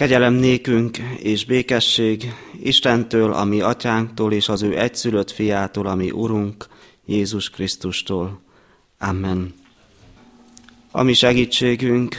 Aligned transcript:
Kegyelem 0.00 0.34
nékünk 0.34 0.96
és 1.16 1.44
békesség 1.44 2.34
Istentől, 2.62 3.32
ami 3.32 3.60
atyánktól 3.60 4.32
és 4.32 4.48
az 4.48 4.62
ő 4.62 4.78
egyszülött 4.78 5.30
fiától, 5.30 5.86
ami 5.86 6.10
Urunk, 6.10 6.66
Jézus 7.06 7.50
Krisztustól. 7.50 8.40
Amen. 8.98 9.54
Ami 10.90 11.12
segítségünk, 11.12 12.16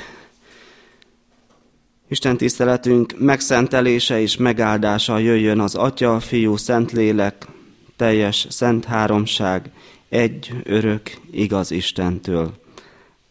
Isten 2.07 2.37
tiszteletünk 2.37 3.19
megszentelése 3.19 4.21
és 4.21 4.37
megáldása 4.37 5.17
jöjjön 5.17 5.59
az 5.59 5.75
Atya, 5.75 6.19
Fiú, 6.19 6.55
Szentlélek, 6.55 7.47
teljes 7.95 8.47
szent 8.49 8.85
háromság, 8.85 9.71
egy 10.09 10.53
örök, 10.63 11.17
igaz 11.31 11.71
Istentől. 11.71 12.53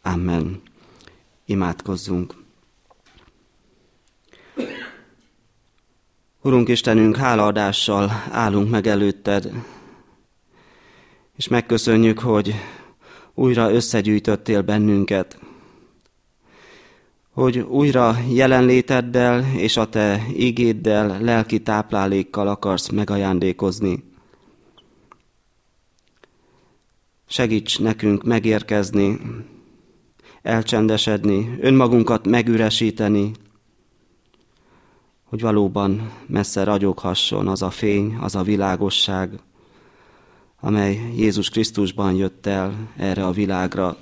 Amen. 0.02 0.62
Imádkozzunk. 1.44 2.39
Urunk 6.42 6.68
Istenünk, 6.68 7.16
hálaadással 7.16 8.10
állunk 8.30 8.70
meg 8.70 8.86
előtted, 8.86 9.52
és 11.36 11.48
megköszönjük, 11.48 12.18
hogy 12.18 12.54
újra 13.34 13.72
összegyűjtöttél 13.72 14.62
bennünket, 14.62 15.38
hogy 17.32 17.58
újra 17.58 18.16
jelenléteddel 18.28 19.44
és 19.56 19.76
a 19.76 19.88
te 19.88 20.26
ígéddel, 20.36 21.20
lelki 21.20 21.62
táplálékkal 21.62 22.48
akarsz 22.48 22.88
megajándékozni. 22.88 24.04
Segíts 27.26 27.80
nekünk 27.80 28.24
megérkezni, 28.24 29.20
elcsendesedni, 30.42 31.56
önmagunkat 31.60 32.26
megüresíteni, 32.26 33.32
hogy 35.30 35.40
valóban 35.40 36.12
messze 36.26 36.64
ragyoghasson 36.64 37.48
az 37.48 37.62
a 37.62 37.70
fény, 37.70 38.16
az 38.20 38.34
a 38.34 38.42
világosság, 38.42 39.40
amely 40.60 41.12
Jézus 41.16 41.48
Krisztusban 41.48 42.14
jött 42.14 42.46
el 42.46 42.88
erre 42.96 43.26
a 43.26 43.30
világra. 43.30 43.96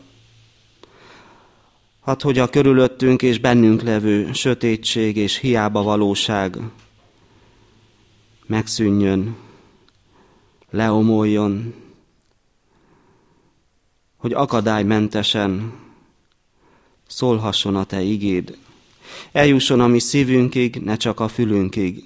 Hát, 2.04 2.22
hogy 2.22 2.38
a 2.38 2.48
körülöttünk 2.48 3.22
és 3.22 3.38
bennünk 3.38 3.82
levő 3.82 4.32
sötétség 4.32 5.16
és 5.16 5.36
hiába 5.36 5.82
valóság 5.82 6.58
megszűnjön, 8.46 9.36
leomoljon, 10.70 11.74
hogy 14.16 14.32
akadálymentesen 14.32 15.72
szólhasson 17.06 17.76
a 17.76 17.84
Te 17.84 18.00
igéd, 18.00 18.58
eljusson 19.32 19.80
a 19.80 19.86
mi 19.86 19.98
szívünkig, 19.98 20.76
ne 20.76 20.96
csak 20.96 21.20
a 21.20 21.28
fülünkig. 21.28 22.04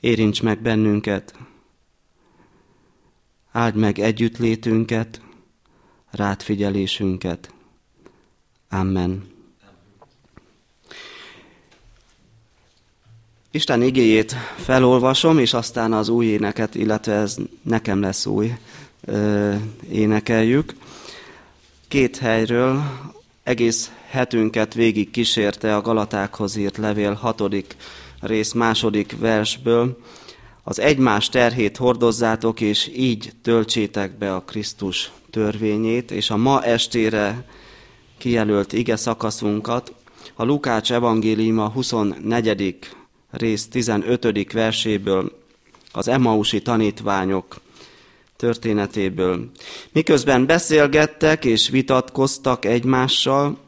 Érints 0.00 0.42
meg 0.42 0.62
bennünket, 0.62 1.34
áld 3.52 3.74
meg 3.74 3.98
együttlétünket, 3.98 5.20
rátfigyelésünket. 6.10 7.54
Amen. 8.68 9.30
Isten 13.50 13.82
igéjét 13.82 14.34
felolvasom, 14.56 15.38
és 15.38 15.52
aztán 15.54 15.92
az 15.92 16.08
új 16.08 16.26
éneket, 16.26 16.74
illetve 16.74 17.12
ez 17.12 17.36
nekem 17.62 18.00
lesz 18.00 18.26
új, 18.26 18.54
énekeljük. 19.90 20.74
Két 21.88 22.16
helyről 22.16 22.82
egész 23.42 23.92
hetünket 24.12 24.74
végig 24.74 25.10
kísérte 25.10 25.76
a 25.76 25.80
Galatákhoz 25.80 26.56
írt 26.56 26.76
levél 26.76 27.12
hatodik 27.12 27.76
rész 28.20 28.52
második 28.52 29.18
versből. 29.18 29.98
Az 30.64 30.78
egymás 30.78 31.28
terhét 31.28 31.76
hordozzátok, 31.76 32.60
és 32.60 32.90
így 32.96 33.32
töltsétek 33.42 34.18
be 34.18 34.34
a 34.34 34.40
Krisztus 34.40 35.10
törvényét, 35.30 36.10
és 36.10 36.30
a 36.30 36.36
ma 36.36 36.62
estére 36.62 37.44
kijelölt 38.18 38.72
ige 38.72 38.96
szakaszunkat, 38.96 39.94
a 40.34 40.44
Lukács 40.44 40.92
evangéliuma 40.92 41.68
24. 41.68 42.78
rész 43.30 43.68
15. 43.68 44.52
verséből, 44.52 45.32
az 45.92 46.08
Emmausi 46.08 46.62
tanítványok 46.62 47.60
történetéből. 48.36 49.50
Miközben 49.92 50.46
beszélgettek 50.46 51.44
és 51.44 51.68
vitatkoztak 51.68 52.64
egymással, 52.64 53.58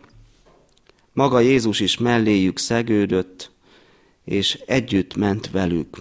maga 1.15 1.41
Jézus 1.41 1.81
is 1.81 1.99
melléjük 1.99 2.59
szegődött, 2.59 3.51
és 4.25 4.55
együtt 4.67 5.17
ment 5.17 5.51
velük. 5.51 5.99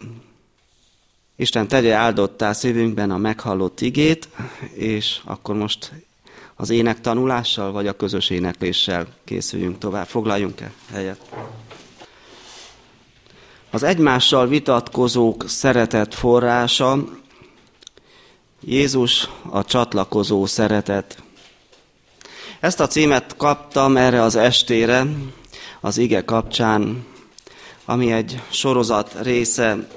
Isten 1.35 1.67
tegye 1.67 1.93
áldottá 1.93 2.53
szívünkben 2.53 3.11
a 3.11 3.17
meghallott 3.17 3.81
igét, 3.81 4.29
és 4.73 5.19
akkor 5.23 5.55
most 5.55 5.91
az 6.55 6.69
ének 6.69 7.01
tanulással, 7.01 7.71
vagy 7.71 7.87
a 7.87 7.95
közös 7.95 8.29
énekléssel 8.29 9.07
készüljünk 9.23 9.77
tovább. 9.77 10.07
Foglaljunk 10.07 10.61
el 10.61 10.73
helyet. 10.91 11.29
Az 13.69 13.83
egymással 13.83 14.47
vitatkozók 14.47 15.49
szeretet 15.49 16.13
forrása 16.13 17.03
Jézus 18.59 19.29
a 19.49 19.63
csatlakozó 19.63 20.45
szeretet. 20.45 21.23
Ezt 22.63 22.79
a 22.79 22.87
címet 22.87 23.35
kaptam 23.37 23.97
erre 23.97 24.21
az 24.21 24.35
estére, 24.35 25.05
az 25.81 25.97
ige 25.97 26.25
kapcsán, 26.25 27.05
ami 27.85 28.11
egy 28.11 28.41
sorozat 28.49 29.15
része. 29.21 29.87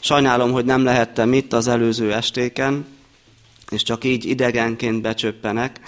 Sajnálom, 0.00 0.52
hogy 0.52 0.64
nem 0.64 0.84
lehettem 0.84 1.32
itt 1.32 1.52
az 1.52 1.68
előző 1.68 2.12
estéken, 2.12 2.86
és 3.70 3.82
csak 3.82 4.04
így 4.04 4.24
idegenként 4.24 5.02
becsöppenek, 5.02 5.80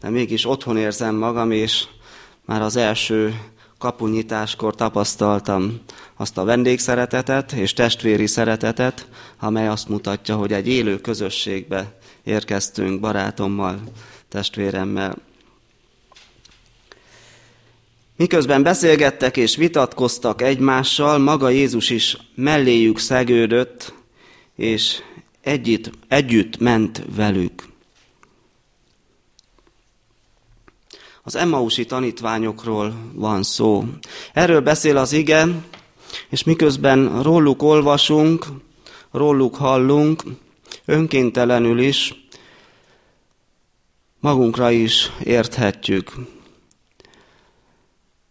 de 0.00 0.10
mégis 0.10 0.46
otthon 0.46 0.76
érzem 0.76 1.14
magam, 1.14 1.50
és 1.50 1.84
már 2.44 2.62
az 2.62 2.76
első 2.76 3.40
kapunyításkor 3.78 4.74
tapasztaltam 4.74 5.80
azt 6.16 6.38
a 6.38 6.44
vendégszeretetet 6.44 7.52
és 7.52 7.72
testvéri 7.72 8.26
szeretetet, 8.26 9.06
amely 9.40 9.68
azt 9.68 9.88
mutatja, 9.88 10.36
hogy 10.36 10.52
egy 10.52 10.68
élő 10.68 11.00
közösségbe 11.00 11.98
érkeztünk 12.24 13.00
barátommal, 13.00 13.80
testvéremmel. 14.28 15.30
Miközben 18.22 18.62
beszélgettek 18.62 19.36
és 19.36 19.56
vitatkoztak 19.56 20.42
egymással, 20.42 21.18
maga 21.18 21.48
Jézus 21.48 21.90
is 21.90 22.16
melléjük 22.34 22.98
szegődött, 22.98 23.94
és 24.56 25.02
együtt, 25.40 25.90
együtt 26.08 26.58
ment 26.58 27.02
velük. 27.16 27.64
Az 31.22 31.36
Emmausi 31.36 31.84
tanítványokról 31.84 32.94
van 33.12 33.42
szó. 33.42 33.84
Erről 34.32 34.60
beszél 34.60 34.96
az 34.96 35.12
ige, 35.12 35.46
és 36.28 36.44
miközben 36.44 37.22
róluk 37.22 37.62
olvasunk, 37.62 38.46
róluk 39.10 39.56
hallunk, 39.56 40.22
önkéntelenül 40.84 41.80
is 41.80 42.14
magunkra 44.20 44.70
is 44.70 45.10
érthetjük. 45.24 46.12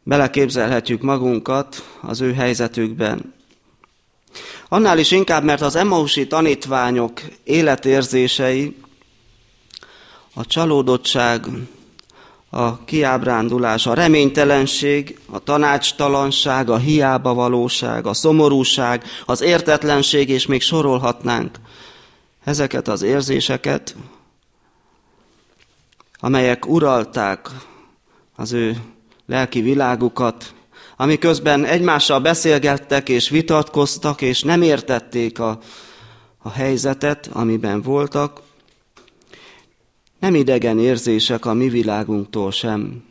Beleképzelhetjük 0.03 1.01
magunkat 1.01 1.83
az 2.01 2.21
ő 2.21 2.33
helyzetükben. 2.33 3.33
Annál 4.67 4.99
is 4.99 5.11
inkább, 5.11 5.43
mert 5.43 5.61
az 5.61 5.75
Emmausi 5.75 6.27
tanítványok 6.27 7.21
életérzései, 7.43 8.75
a 10.33 10.45
csalódottság, 10.45 11.45
a 12.49 12.83
kiábrándulás, 12.83 13.85
a 13.87 13.93
reménytelenség, 13.93 15.19
a 15.25 15.39
tanácstalanság, 15.39 16.69
a 16.69 16.77
hiába 16.77 17.33
valóság, 17.33 18.05
a 18.05 18.13
szomorúság, 18.13 19.03
az 19.25 19.41
értetlenség, 19.41 20.29
és 20.29 20.45
még 20.45 20.61
sorolhatnánk 20.61 21.55
ezeket 22.43 22.87
az 22.87 23.01
érzéseket, 23.01 23.95
amelyek 26.19 26.67
uralták 26.67 27.49
az 28.35 28.51
ő 28.53 28.81
lelki 29.25 29.61
világukat, 29.61 30.53
amiközben 30.97 31.65
egymással 31.65 32.19
beszélgettek 32.19 33.09
és 33.09 33.29
vitatkoztak, 33.29 34.21
és 34.21 34.43
nem 34.43 34.61
értették 34.61 35.39
a, 35.39 35.59
a 36.37 36.49
helyzetet, 36.49 37.29
amiben 37.33 37.81
voltak, 37.81 38.41
nem 40.19 40.35
idegen 40.35 40.79
érzések 40.79 41.45
a 41.45 41.53
mi 41.53 41.69
világunktól 41.69 42.51
sem, 42.51 43.03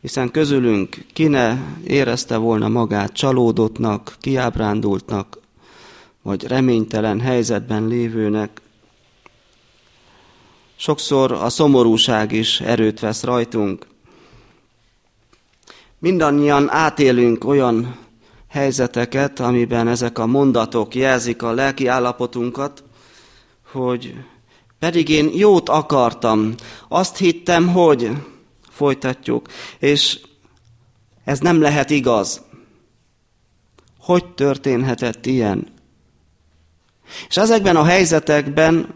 hiszen 0.00 0.30
közülünk 0.30 1.04
ki 1.12 1.26
ne 1.26 1.56
érezte 1.84 2.36
volna 2.36 2.68
magát 2.68 3.12
csalódottnak, 3.12 4.16
kiábrándultnak, 4.20 5.38
vagy 6.22 6.46
reménytelen 6.46 7.20
helyzetben 7.20 7.86
lévőnek. 7.86 8.60
Sokszor 10.76 11.32
a 11.32 11.48
szomorúság 11.48 12.32
is 12.32 12.60
erőt 12.60 13.00
vesz 13.00 13.22
rajtunk, 13.22 13.86
Mindannyian 15.98 16.70
átélünk 16.70 17.44
olyan 17.44 17.96
helyzeteket, 18.48 19.40
amiben 19.40 19.88
ezek 19.88 20.18
a 20.18 20.26
mondatok 20.26 20.94
jelzik 20.94 21.42
a 21.42 21.52
lelki 21.52 21.86
állapotunkat, 21.86 22.84
hogy 23.72 24.14
pedig 24.78 25.08
én 25.08 25.30
jót 25.34 25.68
akartam, 25.68 26.54
azt 26.88 27.16
hittem, 27.16 27.68
hogy 27.68 28.10
folytatjuk, 28.70 29.48
és 29.78 30.20
ez 31.24 31.38
nem 31.38 31.60
lehet 31.60 31.90
igaz. 31.90 32.42
Hogy 33.98 34.26
történhetett 34.34 35.26
ilyen? 35.26 35.66
És 37.28 37.36
ezekben 37.36 37.76
a 37.76 37.84
helyzetekben 37.84 38.94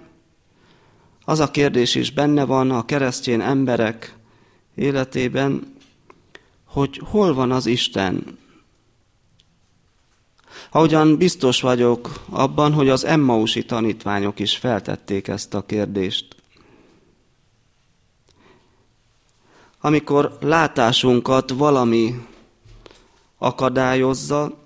az 1.25 1.41
a 1.41 1.51
kérdés 1.51 1.95
is 1.95 2.13
benne 2.13 2.45
van 2.45 2.71
a 2.71 2.85
keresztény 2.85 3.41
emberek 3.41 4.15
életében, 4.75 5.72
hogy 6.73 7.01
hol 7.05 7.35
van 7.35 7.51
az 7.51 7.67
Isten. 7.67 8.39
Ahogyan 10.71 11.17
biztos 11.17 11.61
vagyok 11.61 12.25
abban, 12.31 12.73
hogy 12.73 12.89
az 12.89 13.05
Emmausi 13.05 13.65
tanítványok 13.65 14.39
is 14.39 14.57
feltették 14.57 15.29
ezt 15.29 15.55
a 15.55 15.67
kérdést. 15.67 16.37
Amikor 19.81 20.39
látásunkat 20.41 21.51
valami 21.51 22.27
akadályozza, 23.39 24.59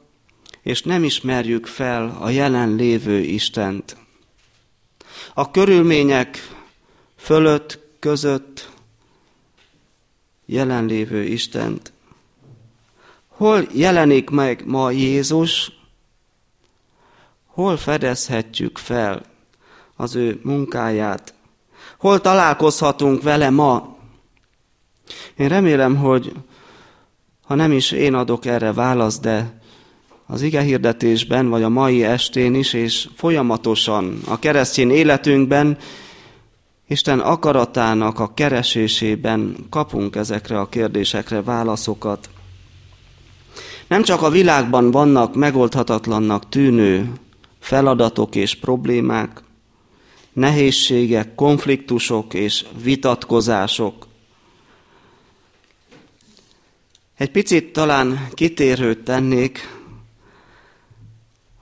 és 0.62 0.82
nem 0.82 1.04
ismerjük 1.04 1.66
fel 1.66 2.16
a 2.20 2.28
jelenlévő 2.28 3.18
Istent. 3.18 3.96
A 5.34 5.50
körülmények 5.50 6.38
fölött, 7.16 7.78
között 7.98 8.70
jelenlévő 10.46 11.22
Istent. 11.22 11.94
Hol 13.36 13.66
jelenik 13.72 14.30
meg 14.30 14.62
ma 14.66 14.90
Jézus, 14.90 15.72
hol 17.46 17.76
fedezhetjük 17.76 18.78
fel 18.78 19.22
az 19.96 20.14
ő 20.14 20.40
munkáját, 20.42 21.34
hol 21.98 22.20
találkozhatunk 22.20 23.22
vele 23.22 23.50
ma. 23.50 23.96
Én 25.36 25.48
remélem, 25.48 25.96
hogy 25.96 26.32
ha 27.42 27.54
nem 27.54 27.72
is 27.72 27.90
én 27.90 28.14
adok 28.14 28.46
erre 28.46 28.72
választ, 28.72 29.20
de 29.20 29.60
az 30.26 30.42
ige 30.42 30.60
hirdetésben, 30.60 31.48
vagy 31.48 31.62
a 31.62 31.68
mai 31.68 32.04
estén 32.04 32.54
is, 32.54 32.72
és 32.72 33.08
folyamatosan 33.14 34.20
a 34.26 34.38
keresztény 34.38 34.90
életünkben, 34.90 35.78
Isten 36.88 37.20
akaratának 37.20 38.18
a 38.18 38.34
keresésében 38.34 39.56
kapunk 39.70 40.16
ezekre 40.16 40.60
a 40.60 40.68
kérdésekre 40.68 41.42
válaszokat. 41.42 42.28
Nem 43.86 44.02
csak 44.02 44.22
a 44.22 44.30
világban 44.30 44.90
vannak 44.90 45.34
megoldhatatlannak 45.34 46.48
tűnő 46.48 47.12
feladatok 47.58 48.34
és 48.34 48.54
problémák, 48.54 49.42
nehézségek, 50.32 51.34
konfliktusok 51.34 52.34
és 52.34 52.64
vitatkozások. 52.82 54.06
Egy 57.16 57.30
picit 57.30 57.72
talán 57.72 58.28
kitérőt 58.34 59.04
tennék 59.04 59.76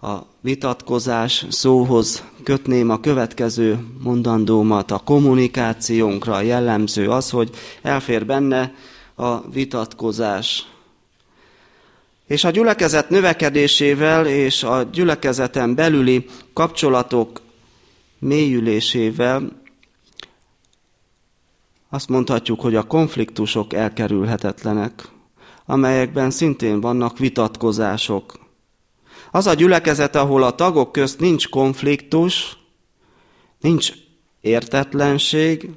a 0.00 0.19
vitatkozás 0.41 1.47
szóhoz 1.49 2.25
kötném 2.43 2.91
a 2.91 3.00
következő 3.00 3.87
mondandómat. 4.03 4.91
A 4.91 4.99
kommunikációnkra 4.99 6.41
jellemző 6.41 7.11
az, 7.11 7.31
hogy 7.31 7.50
elfér 7.82 8.26
benne 8.26 8.75
a 9.15 9.50
vitatkozás. 9.50 10.67
És 12.26 12.44
a 12.44 12.50
gyülekezet 12.50 13.09
növekedésével 13.09 14.26
és 14.26 14.62
a 14.62 14.82
gyülekezeten 14.82 15.75
belüli 15.75 16.26
kapcsolatok 16.53 17.41
mélyülésével 18.19 19.62
azt 21.94 22.09
mondhatjuk, 22.09 22.61
hogy 22.61 22.75
a 22.75 22.82
konfliktusok 22.82 23.73
elkerülhetetlenek, 23.73 25.09
amelyekben 25.67 26.31
szintén 26.31 26.81
vannak 26.81 27.19
vitatkozások. 27.19 28.38
Az 29.31 29.47
a 29.47 29.55
gyülekezet, 29.55 30.17
ahol 30.17 30.43
a 30.43 30.55
tagok 30.55 30.93
közt 30.93 31.21
nincs 31.21 31.49
konfliktus, 31.49 32.56
nincs 33.61 33.93
értetlenség, 34.41 35.71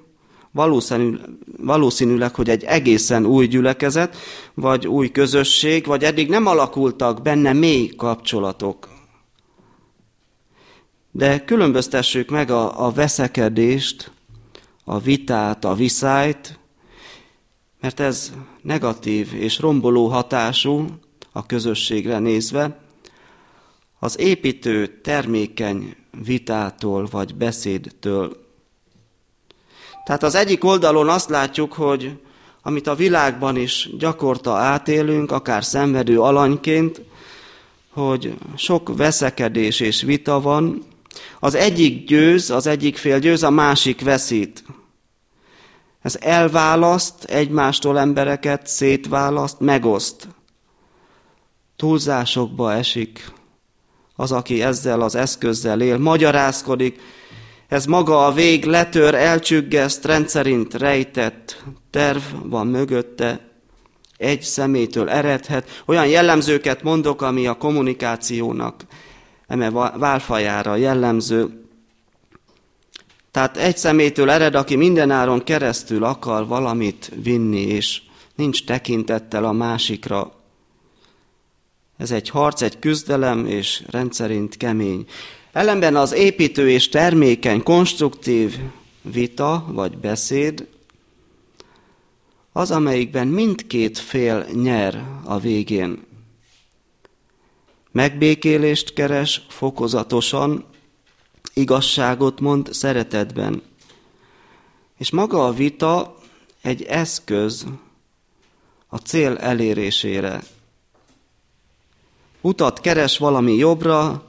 valószínűleg, 1.57 2.35
hogy 2.35 2.49
egy 2.49 2.63
egészen 2.63 3.25
új 3.25 3.47
gyülekezet, 3.47 4.15
vagy 4.53 4.87
új 4.87 5.11
közösség, 5.11 5.85
vagy 5.85 6.03
eddig 6.03 6.29
nem 6.29 6.45
alakultak 6.45 7.21
benne 7.21 7.53
mély 7.53 7.87
kapcsolatok. 7.87 8.89
De 11.11 11.43
különböztessük 11.45 12.29
meg 12.29 12.49
a, 12.51 12.85
a 12.85 12.91
veszekedést, 12.91 14.11
a 14.83 14.99
vitát, 14.99 15.65
a 15.65 15.73
viszályt, 15.73 16.59
mert 17.81 17.99
ez 17.99 18.33
negatív 18.61 19.33
és 19.33 19.59
romboló 19.59 20.07
hatású 20.07 20.85
a 21.31 21.45
közösségre 21.45 22.19
nézve, 22.19 22.79
az 23.99 24.19
építő 24.19 24.99
termékeny 25.01 25.95
vitától 26.23 27.07
vagy 27.11 27.35
beszédtől. 27.35 28.46
Tehát 30.07 30.23
az 30.23 30.35
egyik 30.35 30.63
oldalon 30.63 31.09
azt 31.09 31.29
látjuk, 31.29 31.73
hogy 31.73 32.19
amit 32.61 32.87
a 32.87 32.95
világban 32.95 33.55
is 33.55 33.89
gyakorta 33.97 34.55
átélünk, 34.55 35.31
akár 35.31 35.63
szenvedő 35.63 36.21
alanyként, 36.21 37.01
hogy 37.93 38.37
sok 38.55 38.95
veszekedés 38.97 39.79
és 39.79 40.01
vita 40.01 40.41
van, 40.41 40.83
az 41.39 41.55
egyik 41.55 42.05
győz, 42.05 42.49
az 42.49 42.67
egyik 42.67 42.97
fél 42.97 43.19
győz, 43.19 43.43
a 43.43 43.49
másik 43.49 44.01
veszít. 44.01 44.63
Ez 46.01 46.17
elválaszt 46.21 47.23
egymástól 47.23 47.99
embereket, 47.99 48.67
szétválaszt, 48.67 49.59
megoszt. 49.59 50.27
Túlzásokba 51.75 52.73
esik, 52.73 53.31
az, 54.15 54.31
aki 54.31 54.61
ezzel 54.61 55.01
az 55.01 55.15
eszközzel 55.15 55.81
él, 55.81 55.97
magyarázkodik, 55.97 56.99
ez 57.67 57.85
maga 57.85 58.25
a 58.25 58.31
vég 58.31 58.65
letör, 58.65 59.15
elcsüggeszt, 59.15 60.05
rendszerint 60.05 60.73
rejtett 60.73 61.63
terv 61.89 62.21
van 62.43 62.67
mögötte, 62.67 63.47
egy 64.17 64.41
szemétől 64.41 65.09
eredhet. 65.09 65.83
Olyan 65.85 66.07
jellemzőket 66.07 66.83
mondok, 66.83 67.21
ami 67.21 67.47
a 67.47 67.57
kommunikációnak 67.57 68.83
eme 69.47 69.69
válfajára 69.97 70.75
jellemző. 70.75 71.61
Tehát 73.31 73.57
egy 73.57 73.77
szemétől 73.77 74.29
ered, 74.29 74.55
aki 74.55 74.75
mindenáron 74.75 75.43
keresztül 75.43 76.03
akar 76.03 76.47
valamit 76.47 77.11
vinni, 77.23 77.61
és 77.61 78.01
nincs 78.35 78.65
tekintettel 78.65 79.45
a 79.45 79.51
másikra. 79.51 80.31
Ez 81.97 82.11
egy 82.11 82.29
harc, 82.29 82.61
egy 82.61 82.79
küzdelem, 82.79 83.45
és 83.45 83.83
rendszerint 83.89 84.57
kemény. 84.57 85.05
Ellenben 85.57 85.95
az 85.95 86.13
építő 86.13 86.69
és 86.69 86.89
termékeny, 86.89 87.63
konstruktív 87.63 88.57
vita 89.01 89.65
vagy 89.67 89.97
beszéd 89.97 90.67
az, 92.51 92.71
amelyikben 92.71 93.27
mindkét 93.27 93.97
fél 93.97 94.45
nyer 94.53 95.03
a 95.23 95.39
végén. 95.39 96.03
Megbékélést 97.91 98.93
keres 98.93 99.45
fokozatosan, 99.49 100.65
igazságot 101.53 102.39
mond 102.39 102.73
szeretetben. 102.73 103.61
És 104.97 105.11
maga 105.11 105.45
a 105.45 105.53
vita 105.53 106.17
egy 106.61 106.83
eszköz 106.83 107.65
a 108.87 108.97
cél 108.97 109.37
elérésére 109.37 110.43
utat 112.41 112.79
keres 112.79 113.17
valami 113.17 113.55
jobbra, 113.55 114.26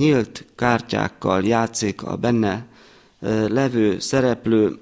nyílt 0.00 0.44
kártyákkal 0.56 1.44
játszik 1.44 2.02
a 2.02 2.16
benne 2.16 2.66
levő 3.48 3.98
szereplő, 3.98 4.78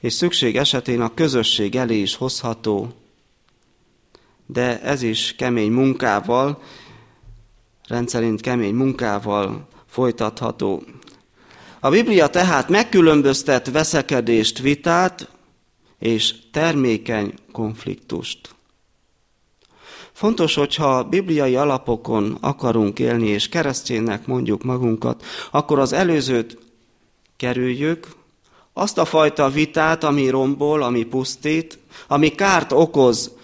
és 0.00 0.12
szükség 0.12 0.56
esetén 0.56 1.00
a 1.00 1.14
közösség 1.14 1.76
elé 1.76 2.00
is 2.00 2.14
hozható, 2.14 2.92
de 4.46 4.80
ez 4.82 5.02
is 5.02 5.34
kemény 5.36 5.72
munkával, 5.72 6.62
rendszerint 7.88 8.40
kemény 8.40 8.74
munkával 8.74 9.68
folytatható. 9.86 10.82
A 11.80 11.90
Biblia 11.90 12.26
tehát 12.26 12.68
megkülönböztet 12.68 13.70
veszekedést, 13.70 14.58
vitát 14.58 15.30
és 15.98 16.34
termékeny 16.50 17.34
konfliktust. 17.52 18.55
Fontos, 20.16 20.54
hogyha 20.54 21.04
bibliai 21.04 21.56
alapokon 21.56 22.38
akarunk 22.40 22.98
élni, 22.98 23.26
és 23.26 23.48
kereszténynek 23.48 24.26
mondjuk 24.26 24.62
magunkat, 24.62 25.24
akkor 25.50 25.78
az 25.78 25.92
előzőt 25.92 26.58
kerüljük, 27.36 28.08
azt 28.72 28.98
a 28.98 29.04
fajta 29.04 29.48
vitát, 29.48 30.04
ami 30.04 30.28
rombol, 30.28 30.82
ami 30.82 31.04
pusztít, 31.04 31.78
ami 32.08 32.28
kárt 32.28 32.72
okoz 32.72 33.36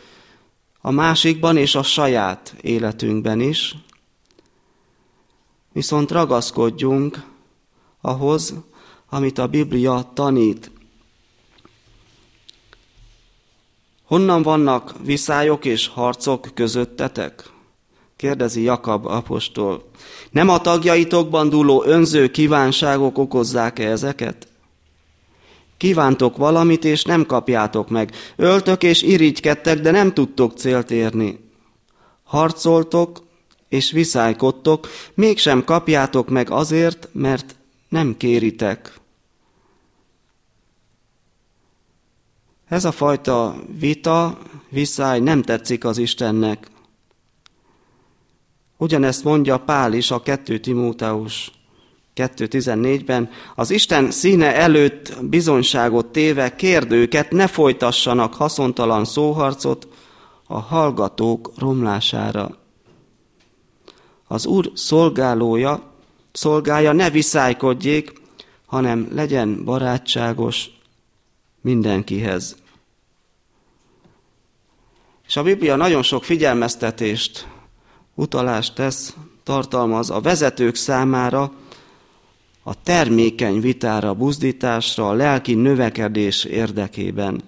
a 0.80 0.90
másikban 0.90 1.56
és 1.56 1.74
a 1.74 1.82
saját 1.82 2.54
életünkben 2.60 3.40
is. 3.40 3.76
Viszont 5.72 6.10
ragaszkodjunk 6.10 7.24
ahhoz, 8.00 8.54
amit 9.08 9.38
a 9.38 9.46
Biblia 9.46 10.10
tanít. 10.14 10.70
Honnan 14.12 14.42
vannak 14.42 14.94
viszályok 15.04 15.64
és 15.64 15.88
harcok 15.88 16.48
közöttetek? 16.54 17.50
Kérdezi 18.16 18.62
Jakab 18.62 19.06
apostol. 19.06 19.90
Nem 20.30 20.48
a 20.48 20.60
tagjaitokban 20.60 21.48
dúló 21.48 21.84
önző 21.84 22.30
kívánságok 22.30 23.18
okozzák-e 23.18 23.90
ezeket? 23.90 24.48
Kívántok 25.76 26.36
valamit, 26.36 26.84
és 26.84 27.04
nem 27.04 27.26
kapjátok 27.26 27.88
meg. 27.88 28.12
Öltök 28.36 28.82
és 28.82 29.02
irigykedtek, 29.02 29.80
de 29.80 29.90
nem 29.90 30.12
tudtok 30.12 30.56
célt 30.56 30.90
érni. 30.90 31.38
Harcoltok, 32.22 33.22
és 33.68 33.90
viszálykodtok, 33.90 34.88
mégsem 35.14 35.64
kapjátok 35.64 36.28
meg 36.28 36.50
azért, 36.50 37.08
mert 37.12 37.56
nem 37.88 38.16
kéritek. 38.16 39.00
Ez 42.72 42.84
a 42.84 42.92
fajta 42.92 43.54
vita, 43.78 44.38
viszály 44.68 45.20
nem 45.20 45.42
tetszik 45.42 45.84
az 45.84 45.98
Istennek. 45.98 46.70
Ugyanezt 48.76 49.24
mondja 49.24 49.58
Pál 49.58 49.92
is 49.92 50.10
a 50.10 50.22
2 50.22 50.60
Timóteus 50.60 51.52
2.14-ben, 52.14 53.30
az 53.54 53.70
Isten 53.70 54.10
színe 54.10 54.54
előtt 54.54 55.16
bizonyságot 55.22 56.06
téve 56.06 56.54
kérdőket 56.54 57.30
ne 57.30 57.46
folytassanak 57.46 58.34
haszontalan 58.34 59.04
szóharcot 59.04 59.88
a 60.46 60.58
hallgatók 60.58 61.52
romlására. 61.56 62.58
Az 64.28 64.46
Úr 64.46 64.70
szolgálója, 64.74 65.82
szolgája 66.32 66.92
ne 66.92 67.10
viszálykodjék, 67.10 68.12
hanem 68.66 69.08
legyen 69.14 69.64
barátságos 69.64 70.70
mindenkihez. 71.60 72.60
És 75.26 75.36
a 75.36 75.42
Biblia 75.42 75.76
nagyon 75.76 76.02
sok 76.02 76.24
figyelmeztetést, 76.24 77.48
utalást 78.14 78.74
tesz, 78.74 79.16
tartalmaz 79.42 80.10
a 80.10 80.20
vezetők 80.20 80.74
számára, 80.74 81.52
a 82.62 82.82
termékeny 82.82 83.60
vitára, 83.60 84.14
buzdításra, 84.14 85.08
a 85.08 85.12
lelki 85.12 85.54
növekedés 85.54 86.44
érdekében. 86.44 87.42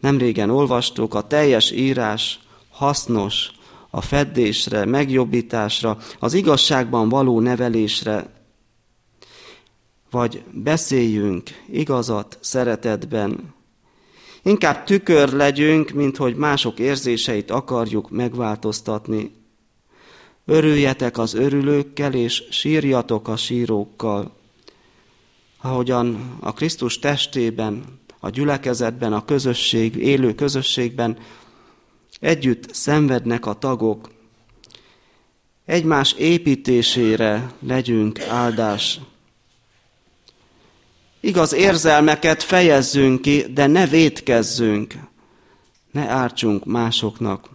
Nemrégen 0.00 0.50
olvastuk, 0.50 1.14
a 1.14 1.26
teljes 1.26 1.70
írás 1.70 2.40
hasznos 2.70 3.50
a 3.90 4.00
feddésre, 4.00 4.84
megjobbításra, 4.84 5.98
az 6.18 6.34
igazságban 6.34 7.08
való 7.08 7.40
nevelésre, 7.40 8.26
vagy 10.10 10.42
beszéljünk 10.52 11.50
igazat 11.70 12.38
szeretetben. 12.40 13.54
Inkább 14.42 14.84
tükör 14.84 15.32
legyünk, 15.32 15.90
mint 15.90 16.16
hogy 16.16 16.36
mások 16.36 16.78
érzéseit 16.78 17.50
akarjuk 17.50 18.10
megváltoztatni. 18.10 19.30
Örüljetek 20.44 21.18
az 21.18 21.34
örülőkkel, 21.34 22.14
és 22.14 22.42
sírjatok 22.50 23.28
a 23.28 23.36
sírókkal. 23.36 24.36
Ahogyan 25.60 26.36
a 26.40 26.52
Krisztus 26.52 26.98
testében, 26.98 27.84
a 28.20 28.30
gyülekezetben, 28.30 29.12
a 29.12 29.24
közösség, 29.24 29.96
élő 29.96 30.34
közösségben 30.34 31.18
együtt 32.20 32.74
szenvednek 32.74 33.46
a 33.46 33.52
tagok, 33.52 34.10
egymás 35.64 36.12
építésére 36.12 37.52
legyünk 37.60 38.20
áldás. 38.20 39.00
Igaz 41.20 41.52
érzelmeket 41.52 42.42
fejezzünk 42.42 43.22
ki, 43.22 43.46
de 43.52 43.66
ne 43.66 43.86
védkezzünk, 43.86 44.94
ne 45.92 46.08
ártsunk 46.08 46.64
másoknak. 46.64 47.48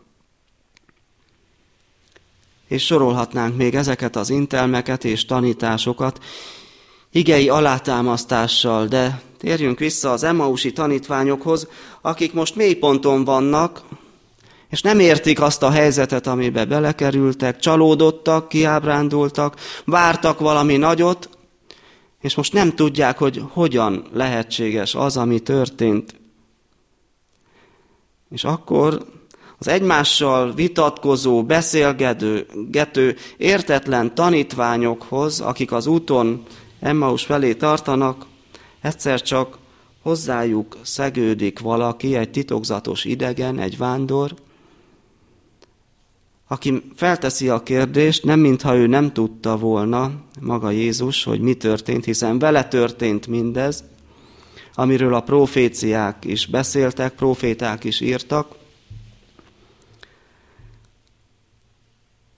És 2.68 2.86
sorolhatnánk 2.86 3.58
még 3.58 3.76
ezeket 3.76 4.16
az 4.16 4.30
intelmeket 4.30 5.04
és 5.04 5.26
tanításokat, 5.26 6.24
igei 7.12 7.50
alátámasztással, 7.50 8.88
de 8.88 9.22
térjünk 9.38 9.80
vissza 9.80 10.12
az 10.12 10.24
Emmausi 10.24 10.72
tanítványokhoz, 10.72 11.68
akik 12.02 12.34
most 12.34 12.56
mélyponton 12.56 13.24
vannak, 13.24 13.82
és 14.70 14.82
nem 14.82 15.00
értik 15.00 15.42
azt 15.42 15.64
a 15.64 15.72
helyzetet, 15.72 16.28
amibe 16.28 16.66
belekerültek, 16.66 17.60
csalódottak, 17.60 18.50
kiábrándultak, 18.50 19.56
vártak 19.86 20.40
valami 20.40 20.78
nagyot, 20.78 21.30
és 22.26 22.36
most 22.36 22.54
nem 22.54 22.76
tudják, 22.76 23.18
hogy 23.18 23.44
hogyan 23.50 24.06
lehetséges 24.14 24.96
az, 24.96 25.18
ami 25.18 25.40
történt. 25.40 26.16
És 28.30 28.44
akkor 28.44 29.06
az 29.58 29.68
egymással 29.68 30.54
vitatkozó, 30.54 31.44
beszélgető, 31.44 32.46
gető, 32.70 33.16
értetlen 33.38 34.16
tanítványokhoz, 34.16 35.40
akik 35.40 35.72
az 35.72 35.88
úton 35.88 36.44
Emmaus 36.80 37.26
felé 37.26 37.54
tartanak, 37.54 38.26
egyszer 38.82 39.22
csak 39.22 39.58
hozzájuk 40.02 40.78
szegődik 40.82 41.60
valaki, 41.60 42.16
egy 42.16 42.32
titokzatos 42.32 43.04
idegen, 43.04 43.60
egy 43.60 43.78
vándor, 43.78 44.34
aki 46.48 46.92
felteszi 46.96 47.50
a 47.50 47.64
kérdést, 47.64 48.24
nem 48.24 48.40
mintha 48.40 48.76
ő 48.76 48.88
nem 48.88 49.14
tudta 49.14 49.58
volna, 49.58 50.12
maga 50.40 50.70
Jézus, 50.70 51.24
hogy 51.24 51.40
mi 51.40 51.54
történt, 51.54 52.06
hiszen 52.06 52.40
vele 52.40 52.68
történt 52.68 53.28
mindez, 53.28 53.84
amiről 54.74 55.14
a 55.14 55.22
proféciák 55.22 56.26
is 56.26 56.46
beszéltek, 56.46 57.14
proféták 57.14 57.84
is 57.84 58.00
írtak. 58.00 58.56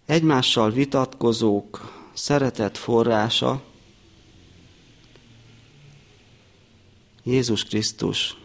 Egymással 0.06 0.72
vitatkozók 0.72 1.94
szeretet 2.14 2.78
forrása 2.78 3.62
Jézus 7.24 7.64
Krisztus, 7.64 8.38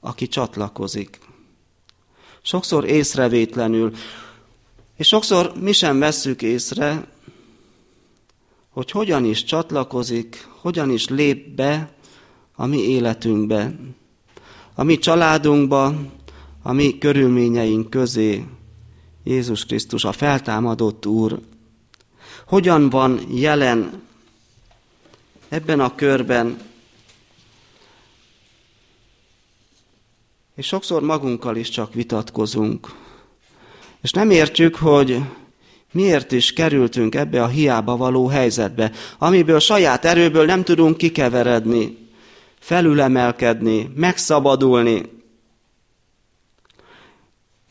aki 0.00 0.28
csatlakozik. 0.28 1.18
Sokszor 2.42 2.84
észrevétlenül, 2.84 3.92
és 4.96 5.06
sokszor 5.06 5.52
mi 5.60 5.72
sem 5.72 5.98
vesszük 5.98 6.42
észre, 6.42 7.06
hogy 8.70 8.90
hogyan 8.90 9.24
is 9.24 9.44
csatlakozik, 9.44 10.48
hogyan 10.60 10.90
is 10.90 11.08
lép 11.08 11.48
be 11.48 11.92
a 12.54 12.66
mi 12.66 12.78
életünkbe, 12.78 13.74
a 14.74 14.82
mi 14.82 14.98
családunkba, 14.98 15.94
a 16.62 16.72
mi 16.72 16.98
körülményeink 16.98 17.90
közé. 17.90 18.44
Jézus 19.24 19.64
Krisztus, 19.64 20.04
a 20.04 20.12
feltámadott 20.12 21.06
Úr. 21.06 21.40
Hogyan 22.46 22.90
van 22.90 23.20
jelen 23.30 24.02
ebben 25.48 25.80
a 25.80 25.94
körben, 25.94 26.58
és 30.54 30.66
sokszor 30.66 31.02
magunkkal 31.02 31.56
is 31.56 31.68
csak 31.68 31.94
vitatkozunk, 31.94 33.03
és 34.04 34.10
nem 34.10 34.30
értjük, 34.30 34.74
hogy 34.74 35.20
miért 35.92 36.32
is 36.32 36.52
kerültünk 36.52 37.14
ebbe 37.14 37.42
a 37.42 37.46
hiába 37.46 37.96
való 37.96 38.26
helyzetbe, 38.26 38.92
amiből 39.18 39.58
saját 39.58 40.04
erőből 40.04 40.44
nem 40.44 40.64
tudunk 40.64 40.96
kikeveredni, 40.96 41.98
felülemelkedni, 42.58 43.90
megszabadulni. 43.94 45.02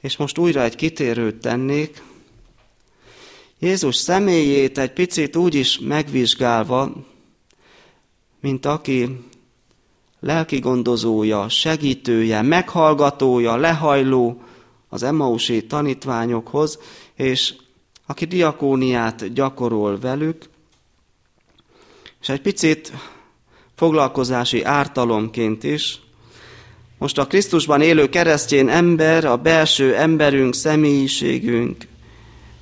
És 0.01 0.17
most 0.17 0.37
újra 0.37 0.63
egy 0.63 0.75
kitérőt 0.75 1.35
tennék. 1.35 2.03
Jézus 3.59 3.95
személyét 3.95 4.77
egy 4.77 4.91
picit 4.91 5.35
úgy 5.35 5.55
is 5.55 5.79
megvizsgálva, 5.79 6.93
mint 8.39 8.65
aki 8.65 9.19
lelki 10.19 10.59
gondozója, 10.59 11.49
segítője, 11.49 12.41
meghallgatója, 12.41 13.55
lehajló, 13.55 14.41
az 14.93 15.03
Emmausi 15.03 15.65
tanítványokhoz, 15.65 16.79
és 17.15 17.53
aki 18.05 18.25
diakóniát 18.25 19.33
gyakorol 19.33 19.99
velük, 19.99 20.49
és 22.21 22.29
egy 22.29 22.41
picit 22.41 22.91
foglalkozási 23.75 24.63
ártalomként 24.63 25.63
is, 25.63 26.01
most 26.97 27.17
a 27.17 27.27
Krisztusban 27.27 27.81
élő 27.81 28.09
keresztjén 28.09 28.69
ember, 28.69 29.25
a 29.25 29.37
belső 29.37 29.95
emberünk, 29.95 30.53
személyiségünk 30.53 31.87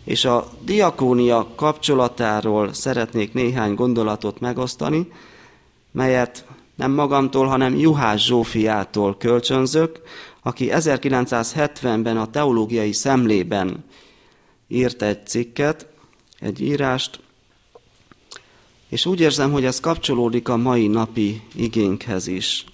és 0.03 0.25
a 0.25 0.49
diakónia 0.61 1.47
kapcsolatáról 1.55 2.73
szeretnék 2.73 3.33
néhány 3.33 3.75
gondolatot 3.75 4.39
megosztani, 4.39 5.11
melyet 5.91 6.45
nem 6.75 6.91
magamtól, 6.91 7.47
hanem 7.47 7.77
Juhás 7.77 8.25
Zsófiától 8.25 9.17
kölcsönzök, 9.17 10.01
aki 10.41 10.69
1970-ben 10.71 12.17
a 12.17 12.29
teológiai 12.29 12.91
szemlében 12.91 13.83
írt 14.67 15.01
egy 15.01 15.27
cikket, 15.27 15.87
egy 16.39 16.61
írást, 16.61 17.19
és 18.89 19.05
úgy 19.05 19.19
érzem, 19.19 19.51
hogy 19.51 19.65
ez 19.65 19.79
kapcsolódik 19.79 20.49
a 20.49 20.57
mai 20.57 20.87
napi 20.87 21.41
igénkhez 21.55 22.27
is. 22.27 22.65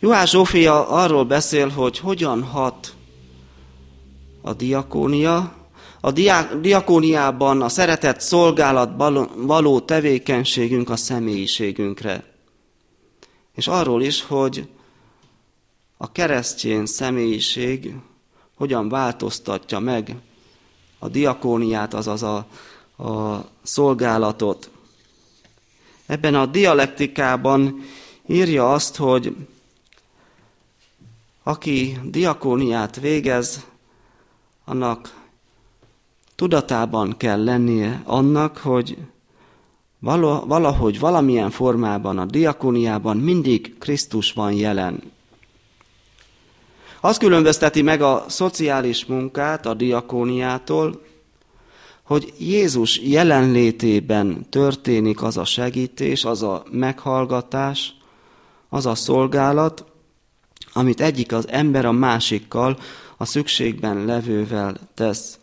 Juhás 0.00 0.30
Zsófia 0.30 0.88
arról 0.88 1.24
beszél, 1.24 1.68
hogy 1.68 1.98
hogyan 1.98 2.42
hat 2.42 2.94
a 4.42 4.52
diakónia, 4.52 5.56
a 6.00 6.12
diakóniában 6.60 7.62
a 7.62 7.68
szeretett 7.68 8.20
szolgálat 8.20 8.90
való 9.36 9.80
tevékenységünk 9.80 10.90
a 10.90 10.96
személyiségünkre. 10.96 12.24
És 13.54 13.66
arról 13.66 14.02
is, 14.02 14.22
hogy 14.22 14.68
a 16.00 16.12
keresztjén 16.12 16.86
személyiség 16.86 17.94
hogyan 18.56 18.88
változtatja 18.88 19.78
meg 19.78 20.16
a 20.98 21.08
diakóniát, 21.08 21.94
azaz 21.94 22.22
a, 22.22 22.46
a 23.04 23.44
szolgálatot. 23.62 24.70
Ebben 26.06 26.34
a 26.34 26.46
dialektikában 26.46 27.80
írja 28.26 28.72
azt, 28.72 28.96
hogy 28.96 29.36
aki 31.42 31.98
diakóniát 32.04 33.00
végez, 33.00 33.66
annak 34.64 35.26
tudatában 36.34 37.16
kell 37.16 37.44
lennie 37.44 38.02
annak, 38.04 38.56
hogy 38.56 38.98
valahogy 40.00 40.98
valamilyen 40.98 41.50
formában 41.50 42.18
a 42.18 42.24
diakóniában 42.24 43.16
mindig 43.16 43.78
Krisztus 43.78 44.32
van 44.32 44.52
jelen. 44.52 45.02
Az 47.00 47.16
különbözteti 47.16 47.82
meg 47.82 48.02
a 48.02 48.24
szociális 48.28 49.04
munkát 49.04 49.66
a 49.66 49.74
diakóniától, 49.74 51.02
hogy 52.02 52.34
Jézus 52.38 53.00
jelenlétében 53.00 54.46
történik 54.50 55.22
az 55.22 55.36
a 55.36 55.44
segítés, 55.44 56.24
az 56.24 56.42
a 56.42 56.62
meghallgatás, 56.70 57.94
az 58.68 58.86
a 58.86 58.94
szolgálat, 58.94 59.84
amit 60.72 61.00
egyik 61.00 61.32
az 61.32 61.48
ember 61.48 61.84
a 61.84 61.92
másikkal, 61.92 62.78
a 63.16 63.24
szükségben 63.24 64.04
levővel 64.04 64.76
tesz. 64.94 65.37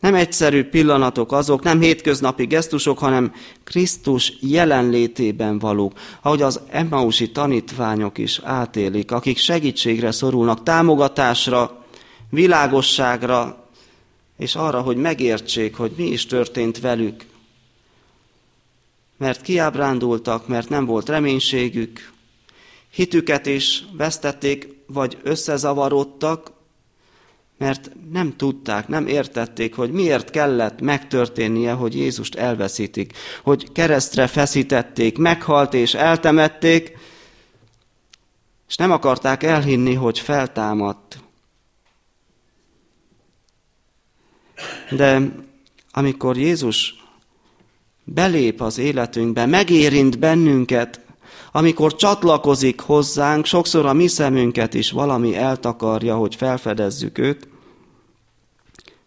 Nem 0.00 0.14
egyszerű 0.14 0.64
pillanatok 0.64 1.32
azok, 1.32 1.62
nem 1.62 1.80
hétköznapi 1.80 2.46
gesztusok, 2.46 2.98
hanem 2.98 3.32
Krisztus 3.64 4.32
jelenlétében 4.40 5.58
valók, 5.58 5.92
ahogy 6.22 6.42
az 6.42 6.60
Emmausi 6.68 7.30
tanítványok 7.30 8.18
is 8.18 8.40
átélik, 8.44 9.10
akik 9.10 9.38
segítségre 9.38 10.10
szorulnak, 10.10 10.62
támogatásra, 10.62 11.84
világosságra, 12.30 13.68
és 14.38 14.54
arra, 14.54 14.80
hogy 14.80 14.96
megértsék, 14.96 15.76
hogy 15.76 15.92
mi 15.96 16.06
is 16.06 16.26
történt 16.26 16.80
velük. 16.80 17.24
Mert 19.16 19.42
kiábrándultak, 19.42 20.46
mert 20.46 20.68
nem 20.68 20.84
volt 20.84 21.08
reménységük, 21.08 22.12
hitüket 22.90 23.46
is 23.46 23.84
vesztették, 23.92 24.68
vagy 24.86 25.18
összezavarodtak, 25.22 26.52
mert 27.60 27.90
nem 28.10 28.36
tudták, 28.36 28.88
nem 28.88 29.06
értették, 29.06 29.74
hogy 29.74 29.90
miért 29.90 30.30
kellett 30.30 30.80
megtörténnie, 30.80 31.72
hogy 31.72 31.94
Jézust 31.96 32.34
elveszítik, 32.34 33.12
hogy 33.42 33.72
keresztre 33.72 34.26
feszítették, 34.26 35.18
meghalt 35.18 35.74
és 35.74 35.94
eltemették, 35.94 36.98
és 38.68 38.76
nem 38.76 38.90
akarták 38.90 39.42
elhinni, 39.42 39.94
hogy 39.94 40.18
feltámadt. 40.18 41.18
De 44.90 45.20
amikor 45.90 46.36
Jézus 46.36 47.04
belép 48.04 48.60
az 48.60 48.78
életünkbe, 48.78 49.46
megérint 49.46 50.18
bennünket, 50.18 51.00
amikor 51.52 51.96
csatlakozik 51.96 52.80
hozzánk, 52.80 53.44
sokszor 53.44 53.86
a 53.86 53.92
mi 53.92 54.06
szemünket 54.06 54.74
is 54.74 54.90
valami 54.90 55.36
eltakarja, 55.36 56.16
hogy 56.16 56.34
felfedezzük 56.34 57.18
őt. 57.18 57.48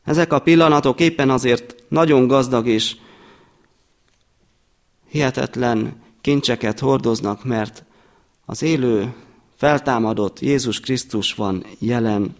Ezek 0.03 0.33
a 0.33 0.39
pillanatok 0.39 0.99
éppen 0.99 1.29
azért 1.29 1.75
nagyon 1.87 2.27
gazdag 2.27 2.67
és 2.67 2.95
hihetetlen 5.09 6.01
kincseket 6.21 6.79
hordoznak, 6.79 7.43
mert 7.43 7.83
az 8.45 8.61
élő, 8.61 9.13
feltámadott 9.55 10.39
Jézus 10.39 10.79
Krisztus 10.79 11.33
van 11.33 11.65
jelen. 11.79 12.35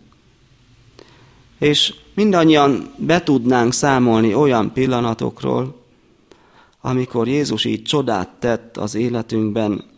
És 1.60 1.94
mindannyian 2.14 2.94
be 2.98 3.24
tudnánk 3.24 3.74
számolni 3.74 4.34
olyan 4.34 4.74
pillanatokról, 4.74 5.82
amikor 6.82 7.28
Jézus 7.28 7.66
így 7.66 7.84
csodát 7.84 8.30
tett 8.30 8.78
az 8.78 8.96
életünkben, 8.96 9.93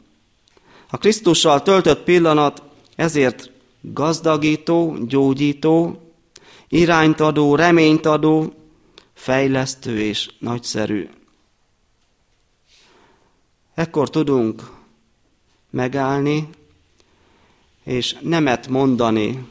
a 0.96 0.98
Krisztussal 0.98 1.62
töltött 1.62 2.04
pillanat 2.04 2.62
ezért 2.96 3.52
gazdagító, 3.82 4.98
gyógyító, 5.08 6.02
irányt 6.70 7.20
adó, 7.20 7.56
reményt 7.56 8.06
adó, 8.06 8.54
fejlesztő 9.14 10.00
és 10.00 10.30
nagyszerű. 10.40 11.10
Ekkor 13.74 14.10
tudunk 14.10 14.72
megállni, 15.70 16.50
és 17.84 18.16
nemet 18.22 18.68
mondani 18.68 19.48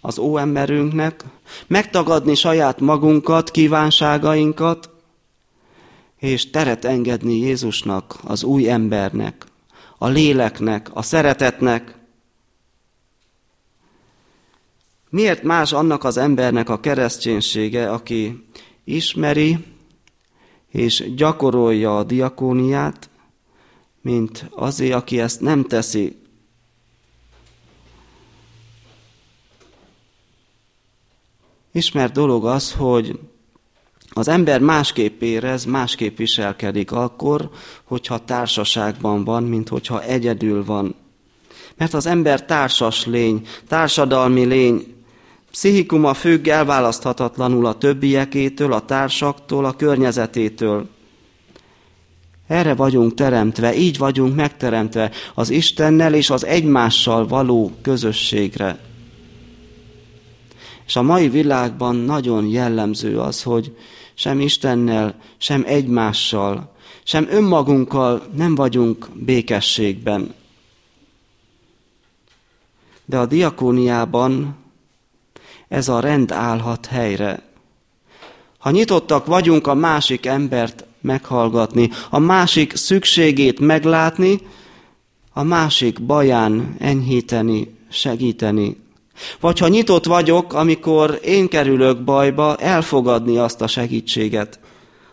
az 0.00 0.18
óemberünknek, 0.18 1.24
megtagadni 1.66 2.34
saját 2.34 2.80
magunkat, 2.80 3.50
kívánságainkat, 3.50 4.90
és 6.16 6.50
teret 6.50 6.84
engedni 6.84 7.36
Jézusnak, 7.36 8.18
az 8.24 8.42
új 8.44 8.70
embernek, 8.70 9.47
a 9.98 10.08
léleknek, 10.08 10.90
a 10.92 11.02
szeretetnek. 11.02 11.96
Miért 15.10 15.42
más 15.42 15.72
annak 15.72 16.04
az 16.04 16.16
embernek 16.16 16.68
a 16.68 16.80
kereszténysége, 16.80 17.90
aki 17.90 18.48
ismeri 18.84 19.64
és 20.68 21.14
gyakorolja 21.14 21.98
a 21.98 22.04
diakóniát, 22.04 23.10
mint 24.00 24.46
azé, 24.50 24.92
aki 24.92 25.20
ezt 25.20 25.40
nem 25.40 25.64
teszi. 25.64 26.16
Ismert 31.72 32.12
dolog 32.12 32.46
az, 32.46 32.72
hogy 32.72 33.20
az 34.10 34.28
ember 34.28 34.60
másképp 34.60 35.22
érez, 35.22 35.64
másképp 35.64 36.16
viselkedik 36.16 36.92
akkor, 36.92 37.50
hogyha 37.84 38.24
társaságban 38.24 39.24
van, 39.24 39.42
mint 39.42 39.68
hogyha 39.68 40.02
egyedül 40.02 40.64
van. 40.64 40.94
Mert 41.76 41.94
az 41.94 42.06
ember 42.06 42.44
társas 42.44 43.06
lény, 43.06 43.46
társadalmi 43.68 44.44
lény, 44.44 44.94
pszichikuma 45.50 46.14
függ 46.14 46.48
elválaszthatatlanul 46.48 47.66
a 47.66 47.78
többiekétől, 47.78 48.72
a 48.72 48.84
társaktól, 48.84 49.64
a 49.64 49.72
környezetétől. 49.72 50.88
Erre 52.46 52.74
vagyunk 52.74 53.14
teremtve, 53.14 53.76
így 53.76 53.98
vagyunk 53.98 54.34
megteremtve 54.34 55.10
az 55.34 55.50
Istennel 55.50 56.14
és 56.14 56.30
az 56.30 56.46
egymással 56.46 57.26
való 57.26 57.72
közösségre. 57.82 58.87
És 60.88 60.96
a 60.96 61.02
mai 61.02 61.28
világban 61.28 61.96
nagyon 61.96 62.46
jellemző 62.46 63.20
az, 63.20 63.42
hogy 63.42 63.76
sem 64.14 64.40
Istennel, 64.40 65.14
sem 65.38 65.62
egymással, 65.66 66.72
sem 67.04 67.26
önmagunkkal 67.30 68.22
nem 68.34 68.54
vagyunk 68.54 69.08
békességben. 69.14 70.34
De 73.04 73.18
a 73.18 73.26
diakóniában 73.26 74.56
ez 75.68 75.88
a 75.88 76.00
rend 76.00 76.32
állhat 76.32 76.86
helyre. 76.86 77.42
Ha 78.58 78.70
nyitottak 78.70 79.26
vagyunk 79.26 79.66
a 79.66 79.74
másik 79.74 80.26
embert 80.26 80.84
meghallgatni, 81.00 81.90
a 82.10 82.18
másik 82.18 82.76
szükségét 82.76 83.60
meglátni, 83.60 84.40
a 85.32 85.42
másik 85.42 86.02
baján 86.02 86.76
enyhíteni, 86.78 87.74
segíteni, 87.88 88.86
vagy 89.40 89.58
ha 89.58 89.68
nyitott 89.68 90.04
vagyok, 90.04 90.52
amikor 90.52 91.20
én 91.24 91.48
kerülök 91.48 92.04
bajba, 92.04 92.56
elfogadni 92.56 93.38
azt 93.38 93.60
a 93.60 93.66
segítséget, 93.66 94.60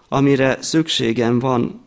amire 0.10 0.58
szükségem 0.62 1.40
van. 1.40 1.84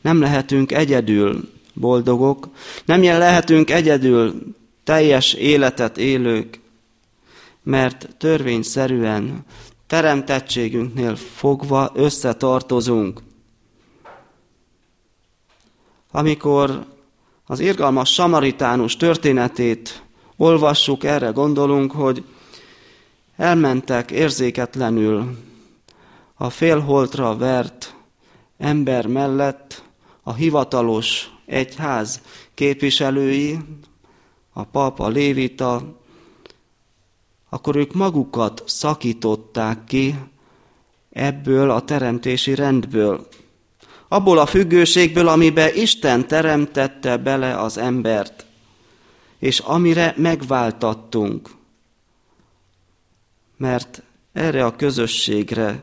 Nem 0.00 0.20
lehetünk 0.20 0.72
egyedül 0.72 1.48
boldogok, 1.74 2.48
nem 2.84 3.02
lehetünk 3.02 3.70
egyedül 3.70 4.54
teljes 4.84 5.32
életet 5.32 5.98
élők, 5.98 6.60
mert 7.62 8.08
törvényszerűen 8.18 9.44
teremtettségünknél 9.86 11.16
fogva 11.16 11.90
összetartozunk. 11.94 13.20
Amikor 16.10 16.84
az 17.46 17.60
irgalmas 17.60 18.12
samaritánus 18.12 18.96
történetét 18.96 20.02
olvassuk, 20.36 21.04
erre 21.04 21.28
gondolunk, 21.28 21.92
hogy 21.92 22.24
elmentek 23.36 24.10
érzéketlenül 24.10 25.38
a 26.34 26.50
félholtra 26.50 27.36
vert 27.36 27.96
ember 28.58 29.06
mellett 29.06 29.82
a 30.22 30.32
hivatalos 30.32 31.30
egyház 31.46 32.20
képviselői, 32.54 33.58
a 34.52 34.64
pap, 34.64 35.00
a 35.00 35.08
lévita, 35.08 35.98
akkor 37.48 37.76
ők 37.76 37.92
magukat 37.92 38.62
szakították 38.66 39.84
ki 39.84 40.14
ebből 41.10 41.70
a 41.70 41.80
teremtési 41.80 42.54
rendből. 42.54 43.26
Abból 44.08 44.38
a 44.38 44.46
függőségből, 44.46 45.28
amibe 45.28 45.74
Isten 45.74 46.26
teremtette 46.26 47.16
bele 47.16 47.60
az 47.60 47.78
embert, 47.78 48.46
és 49.38 49.58
amire 49.58 50.14
megváltattunk. 50.16 51.50
Mert 53.56 54.02
erre 54.32 54.64
a 54.64 54.76
közösségre, 54.76 55.82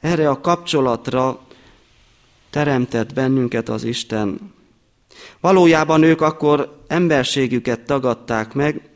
erre 0.00 0.28
a 0.28 0.40
kapcsolatra 0.40 1.40
teremtett 2.50 3.12
bennünket 3.12 3.68
az 3.68 3.84
Isten. 3.84 4.52
Valójában 5.40 6.02
ők 6.02 6.20
akkor 6.20 6.82
emberségüket 6.86 7.80
tagadták 7.80 8.52
meg, 8.52 8.88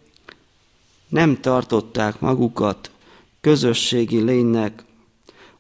nem 1.09 1.41
tartották 1.41 2.21
magukat 2.21 2.91
közösségi 3.41 4.21
lénynek. 4.21 4.85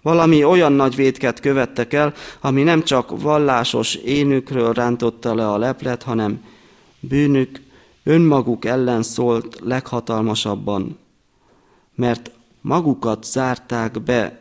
Valami 0.02 0.44
olyan 0.44 0.72
nagy 0.72 0.94
vétket 0.94 1.40
követtek 1.40 1.92
el, 1.92 2.14
ami 2.40 2.62
nem 2.62 2.82
csak 2.82 3.20
vallásos 3.20 3.94
énükről 3.94 4.72
rántotta 4.72 5.34
le 5.34 5.48
a 5.48 5.58
leplet, 5.58 6.02
hanem 6.02 6.44
bűnük 7.00 7.62
önmaguk 8.04 8.64
ellen 8.64 9.02
szólt 9.02 9.58
leghatalmasabban, 9.60 10.98
mert 11.94 12.30
magukat 12.60 13.24
zárták 13.24 14.02
be 14.02 14.40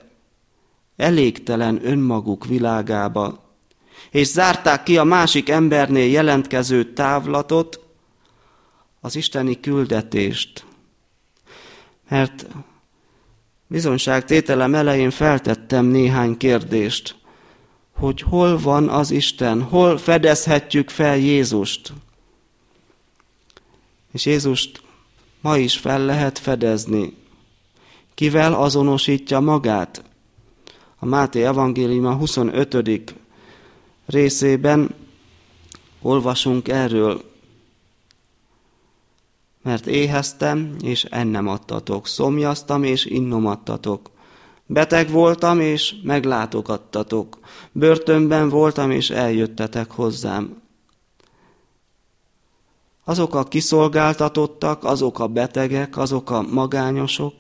elégtelen 0.95 1.79
önmaguk 1.85 2.45
világába, 2.45 3.45
és 4.11 4.27
zárták 4.27 4.83
ki 4.83 4.97
a 4.97 5.03
másik 5.03 5.49
embernél 5.49 6.11
jelentkező 6.11 6.93
távlatot, 6.93 7.79
az 9.01 9.15
isteni 9.15 9.59
küldetést. 9.59 10.65
Mert 12.09 12.47
bizonyságtételem 13.67 14.75
elején 14.75 15.09
feltettem 15.09 15.85
néhány 15.85 16.37
kérdést, 16.37 17.15
hogy 17.93 18.21
hol 18.21 18.57
van 18.59 18.89
az 18.89 19.11
Isten, 19.11 19.61
hol 19.61 19.97
fedezhetjük 19.97 20.89
fel 20.89 21.17
Jézust. 21.17 21.93
És 24.11 24.25
Jézust 24.25 24.81
ma 25.41 25.57
is 25.57 25.77
fel 25.77 26.05
lehet 26.05 26.39
fedezni. 26.39 27.15
Kivel 28.13 28.53
azonosítja 28.53 29.39
magát? 29.39 30.03
A 30.99 31.05
Máté 31.05 31.43
Evangélium 31.43 32.05
a 32.05 32.13
25 32.13 33.15
részében 34.05 34.95
olvasunk 36.01 36.67
erről. 36.67 37.21
Mert 39.67 39.87
éheztem, 39.87 40.75
és 40.81 41.03
ennem 41.03 41.47
adtatok, 41.47 42.07
szomjaztam, 42.07 42.83
és 42.83 43.05
innom 43.05 43.45
adtatok. 43.45 44.09
Beteg 44.65 45.09
voltam, 45.09 45.59
és 45.59 45.95
meglátogattatok. 46.03 47.39
Börtönben 47.71 48.49
voltam, 48.49 48.91
és 48.91 49.09
eljöttetek 49.09 49.91
hozzám. 49.91 50.61
Azok 53.03 53.35
a 53.35 53.43
kiszolgáltatottak, 53.43 54.83
azok 54.83 55.19
a 55.19 55.27
betegek, 55.27 55.97
azok 55.97 56.29
a 56.29 56.41
magányosok, 56.41 57.33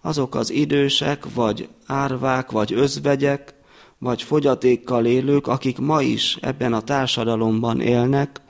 azok 0.00 0.34
az 0.34 0.50
idősek, 0.50 1.34
vagy 1.34 1.68
árvák, 1.86 2.50
vagy 2.50 2.72
özvegyek, 2.72 3.54
vagy 3.98 4.22
fogyatékkal 4.22 5.06
élők, 5.06 5.46
akik 5.46 5.78
ma 5.78 6.02
is 6.02 6.38
ebben 6.40 6.72
a 6.72 6.80
társadalomban 6.80 7.80
élnek, 7.80 8.42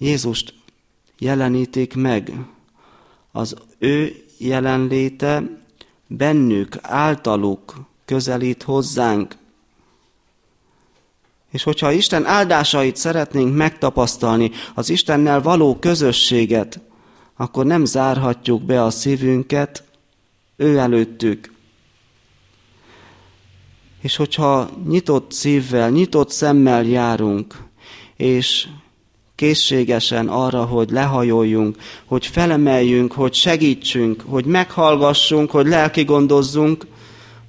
Jézust 0.00 0.57
jelenítik 1.18 1.94
meg. 1.94 2.32
Az 3.32 3.54
ő 3.78 4.24
jelenléte 4.38 5.42
bennük, 6.06 6.76
általuk 6.82 7.74
közelít 8.04 8.62
hozzánk. 8.62 9.36
És 11.50 11.62
hogyha 11.62 11.92
Isten 11.92 12.26
áldásait 12.26 12.96
szeretnénk 12.96 13.56
megtapasztalni, 13.56 14.50
az 14.74 14.90
Istennel 14.90 15.42
való 15.42 15.76
közösséget, 15.78 16.80
akkor 17.36 17.66
nem 17.66 17.84
zárhatjuk 17.84 18.62
be 18.62 18.82
a 18.84 18.90
szívünket 18.90 19.82
ő 20.56 20.78
előttük. 20.78 21.52
És 24.00 24.16
hogyha 24.16 24.70
nyitott 24.86 25.32
szívvel, 25.32 25.90
nyitott 25.90 26.30
szemmel 26.30 26.84
járunk, 26.84 27.54
és 28.16 28.68
készségesen 29.38 30.28
arra, 30.28 30.64
hogy 30.64 30.90
lehajoljunk, 30.90 31.76
hogy 32.04 32.26
felemeljünk, 32.26 33.12
hogy 33.12 33.34
segítsünk, 33.34 34.24
hogy 34.26 34.44
meghallgassunk, 34.44 35.50
hogy 35.50 35.66
lelki 35.66 36.04
gondozzunk, 36.04 36.86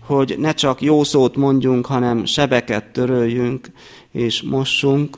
hogy 0.06 0.36
ne 0.38 0.54
csak 0.54 0.82
jó 0.82 1.04
szót 1.04 1.36
mondjunk, 1.36 1.86
hanem 1.86 2.26
sebeket 2.26 2.86
töröljünk 2.86 3.72
és 4.12 4.42
mossunk, 4.42 5.18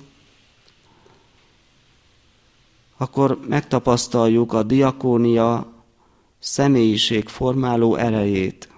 akkor 2.98 3.40
megtapasztaljuk 3.48 4.54
a 4.54 4.64
diakónia 4.64 5.74
személyiségformáló 6.40 7.96
erejét. 7.96 8.70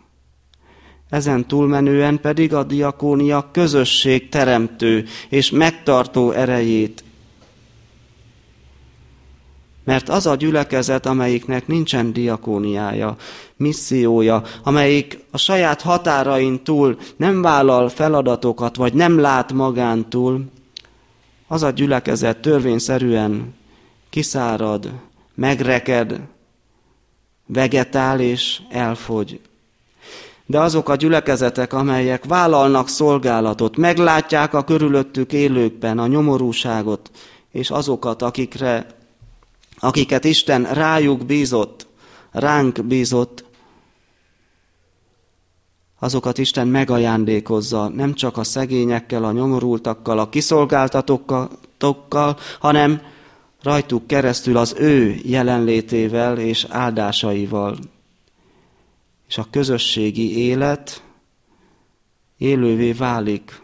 Ezen 1.10 1.48
túlmenően 1.48 2.22
pedig 2.22 2.54
a 2.54 2.64
diakónia 2.64 3.50
közösség 3.52 4.30
teremtő 4.30 5.06
és 5.30 5.50
megtartó 5.52 6.32
erejét. 6.32 7.04
Mert 9.84 10.10
az 10.10 10.26
a 10.26 10.36
gyülekezet, 10.36 11.06
amelyiknek 11.06 11.68
nincsen 11.68 12.14
diakóniája, 12.14 13.16
missziója, 13.56 14.44
amelyik 14.64 15.20
a 15.32 15.38
saját 15.38 15.82
határain 15.82 16.64
túl 16.64 16.98
nem 17.16 17.42
vállal 17.42 17.90
feladatokat, 17.90 18.76
vagy 18.76 18.94
nem 18.94 19.20
lát 19.20 19.54
magán 19.54 20.10
túl, 20.10 20.46
az 21.48 21.64
a 21.64 21.70
gyülekezet 21.70 22.38
törvényszerűen 22.38 23.54
kiszárad, 24.10 24.92
megreked, 25.36 26.20
vegetál 27.46 28.20
és 28.20 28.62
elfogy. 28.70 29.40
De 30.46 30.60
azok 30.60 30.90
a 30.90 30.96
gyülekezetek, 30.96 31.74
amelyek 31.74 32.26
vállalnak 32.26 32.88
szolgálatot, 32.88 33.78
meglátják 33.78 34.54
a 34.54 34.64
körülöttük 34.64 35.34
élőkben 35.34 36.00
a 36.00 36.08
nyomorúságot, 36.08 37.12
és 37.52 37.70
azokat, 37.70 38.22
akikre, 38.22 38.86
akiket 39.84 40.24
Isten 40.24 40.64
rájuk 40.64 41.26
bízott, 41.26 41.88
ránk 42.32 42.86
bízott, 42.86 43.44
azokat 46.00 46.38
Isten 46.38 46.68
megajándékozza, 46.68 47.88
nem 47.88 48.14
csak 48.14 48.38
a 48.38 48.44
szegényekkel, 48.44 49.24
a 49.24 49.32
nyomorultakkal, 49.32 50.20
a 50.20 50.30
kiszolgáltatókkal, 50.30 52.38
hanem 52.60 53.02
rajtuk 53.62 54.08
keresztül 54.08 54.58
az 54.58 54.76
ő 54.78 55.16
jelenlétével 55.24 56.38
és 56.38 56.66
áldásaival. 56.70 57.78
És 59.28 59.38
a 59.38 59.48
közösségi 59.50 60.38
élet 60.38 61.04
élővé 62.38 62.92
válik, 62.92 63.62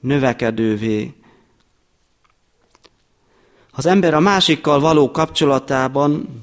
növekedővé. 0.00 1.14
Az 3.78 3.86
ember 3.86 4.14
a 4.14 4.20
másikkal 4.20 4.80
való 4.80 5.10
kapcsolatában 5.10 6.42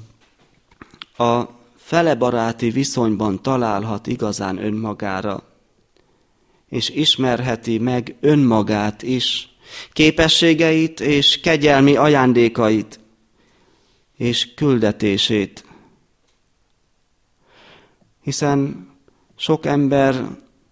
a 1.16 1.42
felebaráti 1.76 2.70
viszonyban 2.70 3.42
találhat 3.42 4.06
igazán 4.06 4.64
önmagára, 4.64 5.42
és 6.68 6.90
ismerheti 6.90 7.78
meg 7.78 8.16
önmagát 8.20 9.02
is, 9.02 9.56
képességeit 9.92 11.00
és 11.00 11.40
kegyelmi 11.40 11.96
ajándékait 11.96 13.00
és 14.16 14.54
küldetését. 14.54 15.64
Hiszen 18.22 18.88
sok 19.36 19.66
ember 19.66 20.26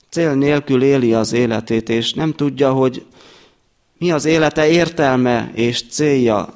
cél 0.08 0.34
nélkül 0.34 0.82
éli 0.82 1.14
az 1.14 1.32
életét, 1.32 1.88
és 1.88 2.12
nem 2.12 2.32
tudja, 2.32 2.72
hogy 2.72 3.06
mi 4.02 4.10
az 4.10 4.24
élete 4.24 4.68
értelme 4.68 5.50
és 5.54 5.88
célja. 5.88 6.48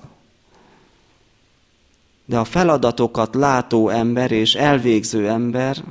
De 2.25 2.39
a 2.39 2.45
feladatokat 2.45 3.35
látó 3.35 3.89
ember 3.89 4.31
és 4.31 4.55
elvégző 4.55 5.29
ember 5.29 5.85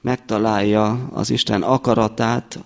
megtalálja 0.00 1.08
az 1.12 1.30
Isten 1.30 1.62
akaratát 1.62 2.58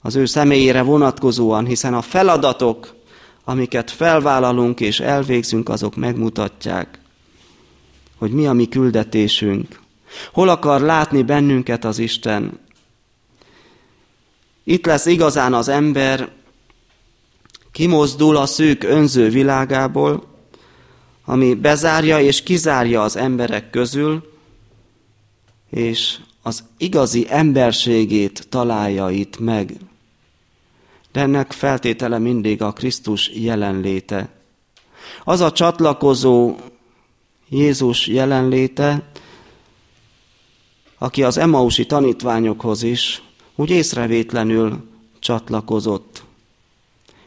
az 0.00 0.16
ő 0.16 0.24
személyére 0.24 0.82
vonatkozóan, 0.82 1.66
hiszen 1.66 1.94
a 1.94 2.02
feladatok, 2.02 2.94
amiket 3.44 3.90
felvállalunk 3.90 4.80
és 4.80 5.00
elvégzünk, 5.00 5.68
azok 5.68 5.96
megmutatják, 5.96 6.98
hogy 8.18 8.30
mi 8.30 8.46
a 8.46 8.52
mi 8.52 8.68
küldetésünk. 8.68 9.80
Hol 10.32 10.48
akar 10.48 10.80
látni 10.80 11.22
bennünket 11.22 11.84
az 11.84 11.98
Isten? 11.98 12.58
Itt 14.64 14.86
lesz 14.86 15.06
igazán 15.06 15.54
az 15.54 15.68
ember, 15.68 16.42
kimozdul 17.74 18.36
a 18.36 18.46
szűk 18.46 18.84
önző 18.84 19.28
világából, 19.28 20.24
ami 21.24 21.54
bezárja 21.54 22.20
és 22.20 22.42
kizárja 22.42 23.02
az 23.02 23.16
emberek 23.16 23.70
közül, 23.70 24.32
és 25.70 26.18
az 26.42 26.64
igazi 26.76 27.26
emberségét 27.28 28.46
találja 28.48 29.10
itt 29.10 29.38
meg. 29.38 29.76
De 31.12 31.20
ennek 31.20 31.52
feltétele 31.52 32.18
mindig 32.18 32.62
a 32.62 32.72
Krisztus 32.72 33.30
jelenléte. 33.34 34.28
Az 35.24 35.40
a 35.40 35.52
csatlakozó 35.52 36.56
Jézus 37.48 38.06
jelenléte, 38.06 39.08
aki 40.98 41.22
az 41.22 41.36
Emausi 41.36 41.86
tanítványokhoz 41.86 42.82
is 42.82 43.22
úgy 43.54 43.70
észrevétlenül 43.70 44.88
csatlakozott. 45.18 46.24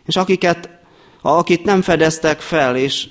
És 0.07 0.15
akiket, 0.15 0.69
akit 1.21 1.63
nem 1.63 1.81
fedeztek 1.81 2.39
fel, 2.39 2.75
és, 2.75 3.07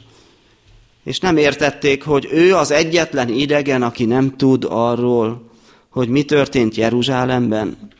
és 1.04 1.20
nem 1.20 1.36
értették, 1.36 2.02
hogy 2.02 2.28
ő 2.30 2.54
az 2.54 2.70
egyetlen 2.70 3.28
idegen, 3.28 3.82
aki 3.82 4.04
nem 4.04 4.36
tud 4.36 4.66
arról, 4.68 5.50
hogy 5.88 6.08
mi 6.08 6.24
történt 6.24 6.74
Jeruzsálemben 6.74 7.90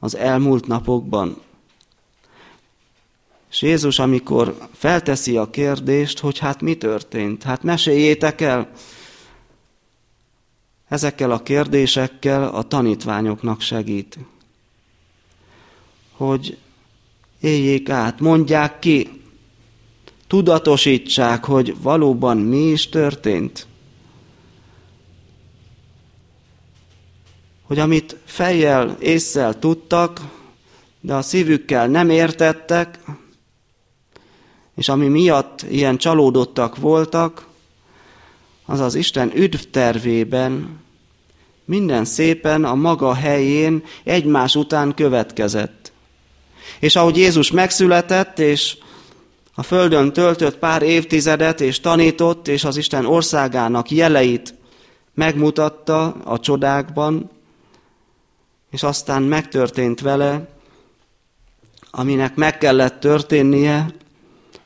az 0.00 0.16
elmúlt 0.16 0.66
napokban. 0.66 1.42
És 3.50 3.62
Jézus, 3.62 3.98
amikor 3.98 4.56
felteszi 4.74 5.36
a 5.36 5.50
kérdést, 5.50 6.18
hogy 6.18 6.38
hát 6.38 6.60
mi 6.60 6.74
történt, 6.74 7.42
hát 7.42 7.62
meséljétek 7.62 8.40
el, 8.40 8.70
ezekkel 10.88 11.30
a 11.30 11.42
kérdésekkel 11.42 12.48
a 12.48 12.62
tanítványoknak 12.62 13.60
segít. 13.60 14.18
Hogy 16.12 16.58
éljék 17.44 17.88
át, 17.88 18.20
mondják 18.20 18.78
ki, 18.78 19.20
tudatosítsák, 20.26 21.44
hogy 21.44 21.76
valóban 21.82 22.36
mi 22.36 22.70
is 22.70 22.88
történt. 22.88 23.66
Hogy 27.62 27.78
amit 27.78 28.16
fejjel, 28.24 28.96
észszel 29.00 29.58
tudtak, 29.58 30.20
de 31.00 31.14
a 31.14 31.22
szívükkel 31.22 31.86
nem 31.86 32.10
értettek, 32.10 32.98
és 34.76 34.88
ami 34.88 35.08
miatt 35.08 35.62
ilyen 35.62 35.96
csalódottak 35.96 36.76
voltak, 36.76 37.46
az 38.66 38.80
az 38.80 38.94
Isten 38.94 39.32
üdvtervében 39.36 40.80
minden 41.64 42.04
szépen 42.04 42.64
a 42.64 42.74
maga 42.74 43.14
helyén 43.14 43.84
egymás 44.04 44.56
után 44.56 44.94
következett. 44.94 45.83
És 46.78 46.96
ahogy 46.96 47.16
Jézus 47.16 47.50
megszületett, 47.50 48.38
és 48.38 48.76
a 49.54 49.62
földön 49.62 50.12
töltött 50.12 50.58
pár 50.58 50.82
évtizedet, 50.82 51.60
és 51.60 51.80
tanított, 51.80 52.48
és 52.48 52.64
az 52.64 52.76
Isten 52.76 53.06
országának 53.06 53.90
jeleit 53.90 54.54
megmutatta 55.14 56.06
a 56.06 56.40
csodákban, 56.40 57.30
és 58.70 58.82
aztán 58.82 59.22
megtörtént 59.22 60.00
vele, 60.00 60.48
aminek 61.90 62.34
meg 62.34 62.58
kellett 62.58 63.00
történnie, 63.00 63.86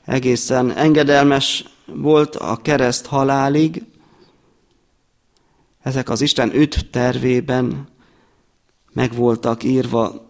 egészen 0.05 0.77
engedelmes 0.77 1.65
volt 1.87 2.37
a 2.37 2.57
kereszt 2.57 3.07
halálig, 3.07 3.83
ezek 5.83 6.09
az 6.09 6.21
Isten 6.21 6.55
üt 6.55 6.91
tervében 6.91 7.89
meg 8.93 9.15
voltak 9.15 9.63
írva, 9.63 10.28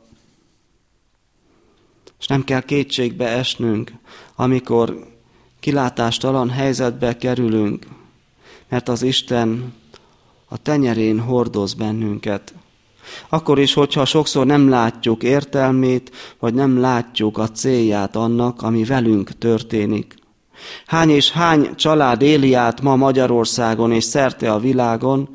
és 2.18 2.26
nem 2.26 2.44
kell 2.44 2.61
kétségbe 2.61 3.28
esnünk, 3.28 3.92
amikor 4.37 5.07
kilátástalan 5.61 6.50
helyzetbe 6.50 7.16
kerülünk, 7.16 7.87
mert 8.68 8.88
az 8.88 9.02
Isten 9.02 9.74
a 10.48 10.57
tenyerén 10.57 11.20
hordoz 11.20 11.74
bennünket. 11.74 12.54
Akkor 13.28 13.59
is, 13.59 13.74
hogyha 13.74 14.04
sokszor 14.04 14.46
nem 14.46 14.68
látjuk 14.68 15.22
értelmét, 15.22 16.11
vagy 16.38 16.54
nem 16.54 16.81
látjuk 16.81 17.38
a 17.38 17.48
célját 17.48 18.16
annak, 18.16 18.62
ami 18.62 18.85
velünk 18.85 19.38
történik. 19.38 20.14
Hány 20.87 21.11
és 21.11 21.31
hány 21.31 21.74
család 21.74 22.22
éli 22.22 22.54
át 22.54 22.81
ma 22.81 22.96
Magyarországon 22.96 23.92
és 23.92 24.04
szerte 24.04 24.52
a 24.52 24.59
világon 24.59 25.28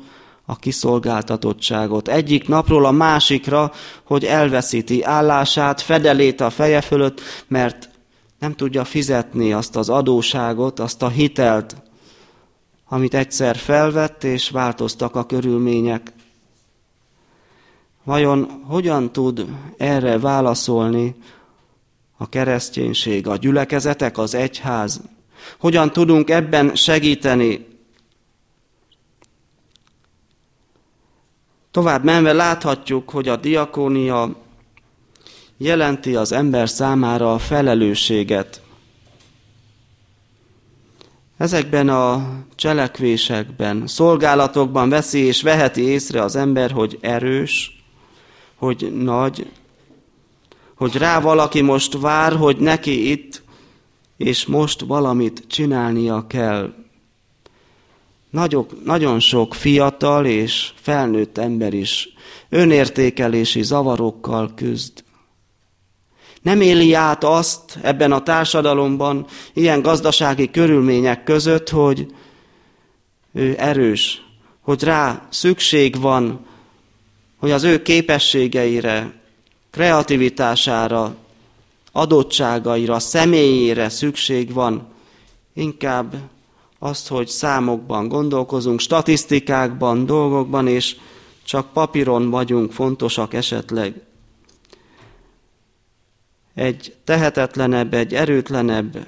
a 0.46 0.56
kiszolgáltatottságot. 0.56 2.08
Egyik 2.08 2.48
napról 2.48 2.86
a 2.86 2.90
másikra, 2.90 3.72
hogy 4.04 4.24
elveszíti 4.24 5.02
állását, 5.02 5.80
fedelét 5.80 6.40
a 6.40 6.50
feje 6.50 6.80
fölött, 6.80 7.20
mert 7.46 7.90
nem 8.38 8.54
tudja 8.54 8.84
fizetni 8.84 9.52
azt 9.52 9.76
az 9.76 9.88
adóságot, 9.88 10.80
azt 10.80 11.02
a 11.02 11.08
hitelt, 11.08 11.76
amit 12.88 13.14
egyszer 13.14 13.56
felvett, 13.56 14.24
és 14.24 14.50
változtak 14.50 15.16
a 15.16 15.26
körülmények. 15.26 16.12
Vajon 18.04 18.62
hogyan 18.66 19.12
tud 19.12 19.46
erre 19.76 20.18
válaszolni 20.18 21.14
a 22.16 22.28
kereszténység, 22.28 23.26
a 23.26 23.36
gyülekezetek, 23.36 24.18
az 24.18 24.34
egyház? 24.34 25.00
Hogyan 25.58 25.92
tudunk 25.92 26.30
ebben 26.30 26.74
segíteni? 26.74 27.73
Tovább 31.74 32.04
menve 32.04 32.32
láthatjuk, 32.32 33.10
hogy 33.10 33.28
a 33.28 33.36
diakónia 33.36 34.36
jelenti 35.56 36.16
az 36.16 36.32
ember 36.32 36.68
számára 36.68 37.32
a 37.32 37.38
felelősséget. 37.38 38.62
Ezekben 41.36 41.88
a 41.88 42.28
cselekvésekben, 42.54 43.86
szolgálatokban 43.86 44.88
veszi 44.88 45.18
és 45.18 45.42
veheti 45.42 45.82
észre 45.82 46.22
az 46.22 46.36
ember, 46.36 46.70
hogy 46.70 46.98
erős, 47.00 47.84
hogy 48.54 48.92
nagy, 48.96 49.50
hogy 50.74 50.96
rá 50.96 51.20
valaki 51.20 51.60
most 51.60 52.00
vár, 52.00 52.36
hogy 52.36 52.56
neki 52.56 53.10
itt 53.10 53.42
és 54.16 54.46
most 54.46 54.80
valamit 54.80 55.44
csinálnia 55.46 56.26
kell. 56.26 56.72
Nagyok, 58.34 58.84
nagyon 58.84 59.20
sok 59.20 59.54
fiatal 59.54 60.26
és 60.26 60.72
felnőtt 60.74 61.38
ember 61.38 61.72
is 61.72 62.08
önértékelési 62.48 63.62
zavarokkal 63.62 64.52
küzd. 64.54 65.04
Nem 66.42 66.60
éli 66.60 66.94
át 66.94 67.24
azt 67.24 67.78
ebben 67.82 68.12
a 68.12 68.22
társadalomban, 68.22 69.26
ilyen 69.52 69.82
gazdasági 69.82 70.50
körülmények 70.50 71.24
között, 71.24 71.68
hogy 71.68 72.14
ő 73.32 73.54
erős, 73.58 74.22
hogy 74.60 74.82
rá 74.82 75.26
szükség 75.30 76.00
van, 76.00 76.46
hogy 77.36 77.50
az 77.50 77.62
ő 77.62 77.82
képességeire, 77.82 79.12
kreativitására, 79.70 81.16
adottságaira, 81.92 82.98
személyére 82.98 83.88
szükség 83.88 84.52
van, 84.52 84.88
inkább 85.52 86.32
azt, 86.84 87.08
hogy 87.08 87.28
számokban 87.28 88.08
gondolkozunk, 88.08 88.80
statisztikákban, 88.80 90.06
dolgokban, 90.06 90.66
és 90.66 90.96
csak 91.44 91.72
papíron 91.72 92.30
vagyunk 92.30 92.72
fontosak 92.72 93.34
esetleg. 93.34 94.00
Egy 96.54 96.94
tehetetlenebb, 97.04 97.94
egy 97.94 98.14
erőtlenebb 98.14 99.06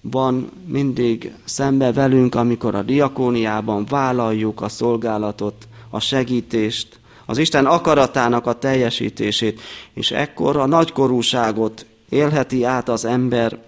van 0.00 0.50
mindig 0.66 1.32
szembe 1.44 1.92
velünk, 1.92 2.34
amikor 2.34 2.74
a 2.74 2.82
diakóniában 2.82 3.84
vállaljuk 3.84 4.60
a 4.60 4.68
szolgálatot, 4.68 5.68
a 5.90 6.00
segítést, 6.00 6.98
az 7.26 7.38
Isten 7.38 7.66
akaratának 7.66 8.46
a 8.46 8.58
teljesítését, 8.58 9.60
és 9.92 10.10
ekkor 10.10 10.56
a 10.56 10.66
nagykorúságot 10.66 11.86
élheti 12.08 12.64
át 12.64 12.88
az 12.88 13.04
ember, 13.04 13.58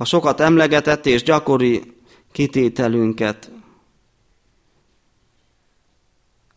a 0.00 0.04
sokat 0.04 0.40
emlegetett 0.40 1.06
és 1.06 1.22
gyakori 1.22 1.92
kitételünket. 2.32 3.50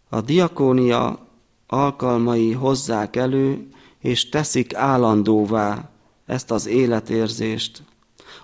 A 0.09 0.21
diakónia 0.21 1.27
alkalmai 1.67 2.51
hozzák 2.51 3.15
elő, 3.15 3.67
és 3.99 4.29
teszik 4.29 4.75
állandóvá 4.75 5.89
ezt 6.25 6.51
az 6.51 6.67
életérzést. 6.67 7.83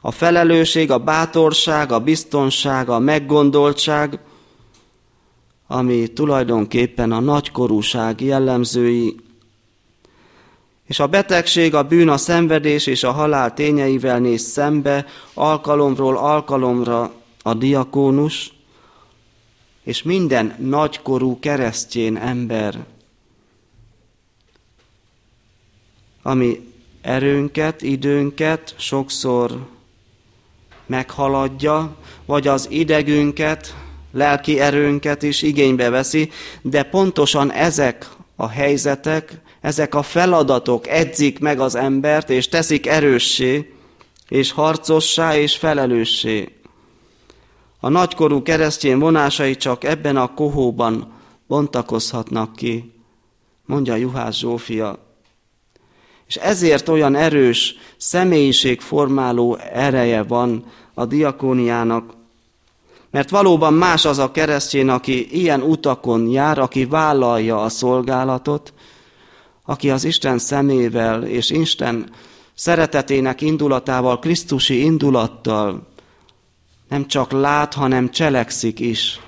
A 0.01 0.11
felelősség, 0.11 0.91
a 0.91 0.97
bátorság, 0.97 1.91
a 1.91 1.99
biztonság, 1.99 2.89
a 2.89 2.99
meggondoltság, 2.99 4.19
ami 5.67 6.07
tulajdonképpen 6.07 7.11
a 7.11 7.19
nagykorúság 7.19 8.21
jellemzői, 8.21 9.15
és 10.89 10.99
a 10.99 11.07
betegség, 11.07 11.75
a 11.75 11.83
bűn, 11.83 12.09
a 12.09 12.17
szenvedés 12.17 12.87
és 12.87 13.03
a 13.03 13.11
halál 13.11 13.53
tényeivel 13.53 14.19
néz 14.19 14.41
szembe 14.41 15.05
alkalomról 15.33 16.17
alkalomra 16.17 17.13
a 17.41 17.53
diakónus, 17.53 18.53
és 19.83 20.03
minden 20.03 20.55
nagykorú 20.59 21.39
keresztjén 21.39 22.17
ember, 22.17 22.85
ami 26.21 26.71
erőnket, 27.01 27.81
időnket 27.81 28.75
sokszor 28.77 29.67
meghaladja, 30.85 31.95
vagy 32.25 32.47
az 32.47 32.67
idegünket, 32.69 33.75
lelki 34.11 34.59
erőnket 34.59 35.23
is 35.23 35.41
igénybe 35.41 35.89
veszi, 35.89 36.29
de 36.61 36.83
pontosan 36.83 37.51
ezek 37.51 38.09
a 38.35 38.47
helyzetek, 38.47 39.47
ezek 39.61 39.95
a 39.95 40.01
feladatok 40.01 40.87
edzik 40.87 41.39
meg 41.39 41.59
az 41.59 41.75
embert, 41.75 42.29
és 42.29 42.47
teszik 42.47 42.87
erőssé, 42.87 43.73
és 44.29 44.51
harcossá, 44.51 45.37
és 45.37 45.57
felelőssé. 45.57 46.59
A 47.79 47.89
nagykorú 47.89 48.41
keresztény 48.41 48.97
vonásai 48.97 49.55
csak 49.55 49.83
ebben 49.83 50.17
a 50.17 50.33
kohóban 50.33 51.11
bontakozhatnak 51.47 52.55
ki, 52.55 52.93
mondja 53.65 53.95
Juhász 53.95 54.37
Zsófia. 54.37 55.07
És 56.27 56.35
ezért 56.35 56.89
olyan 56.89 57.15
erős 57.15 57.75
személyiségformáló 57.97 59.55
ereje 59.55 60.23
van 60.23 60.65
a 60.93 61.05
diakóniának, 61.05 62.13
mert 63.11 63.29
valóban 63.29 63.73
más 63.73 64.05
az 64.05 64.17
a 64.17 64.31
keresztény, 64.31 64.89
aki 64.89 65.41
ilyen 65.41 65.61
utakon 65.61 66.27
jár, 66.27 66.59
aki 66.59 66.85
vállalja 66.85 67.61
a 67.61 67.69
szolgálatot, 67.69 68.73
aki 69.69 69.89
az 69.89 70.03
Isten 70.03 70.37
szemével 70.37 71.23
és 71.23 71.49
Isten 71.49 72.09
szeretetének 72.53 73.41
indulatával, 73.41 74.19
Krisztusi 74.19 74.83
indulattal 74.83 75.87
nem 76.87 77.07
csak 77.07 77.31
lát, 77.31 77.73
hanem 77.73 78.09
cselekszik 78.09 78.79
is, 78.79 79.19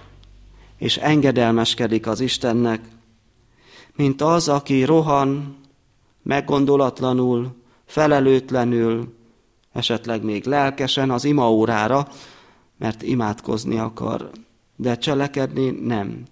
és 0.78 0.98
engedelmeskedik 0.98 2.08
az 2.08 2.20
Istennek, 2.20 2.82
mint 3.96 4.22
az, 4.22 4.48
aki 4.48 4.84
rohan, 4.84 5.58
meggondolatlanul, 6.24 7.56
felelőtlenül, 7.86 9.14
esetleg 9.74 10.24
még 10.24 10.46
lelkesen 10.46 11.12
az 11.12 11.24
imaórára, 11.24 12.08
mert 12.78 13.04
imádkozni 13.04 13.78
akar, 13.78 14.30
de 14.76 14.98
cselekedni 14.98 15.70
nem. 15.70 16.24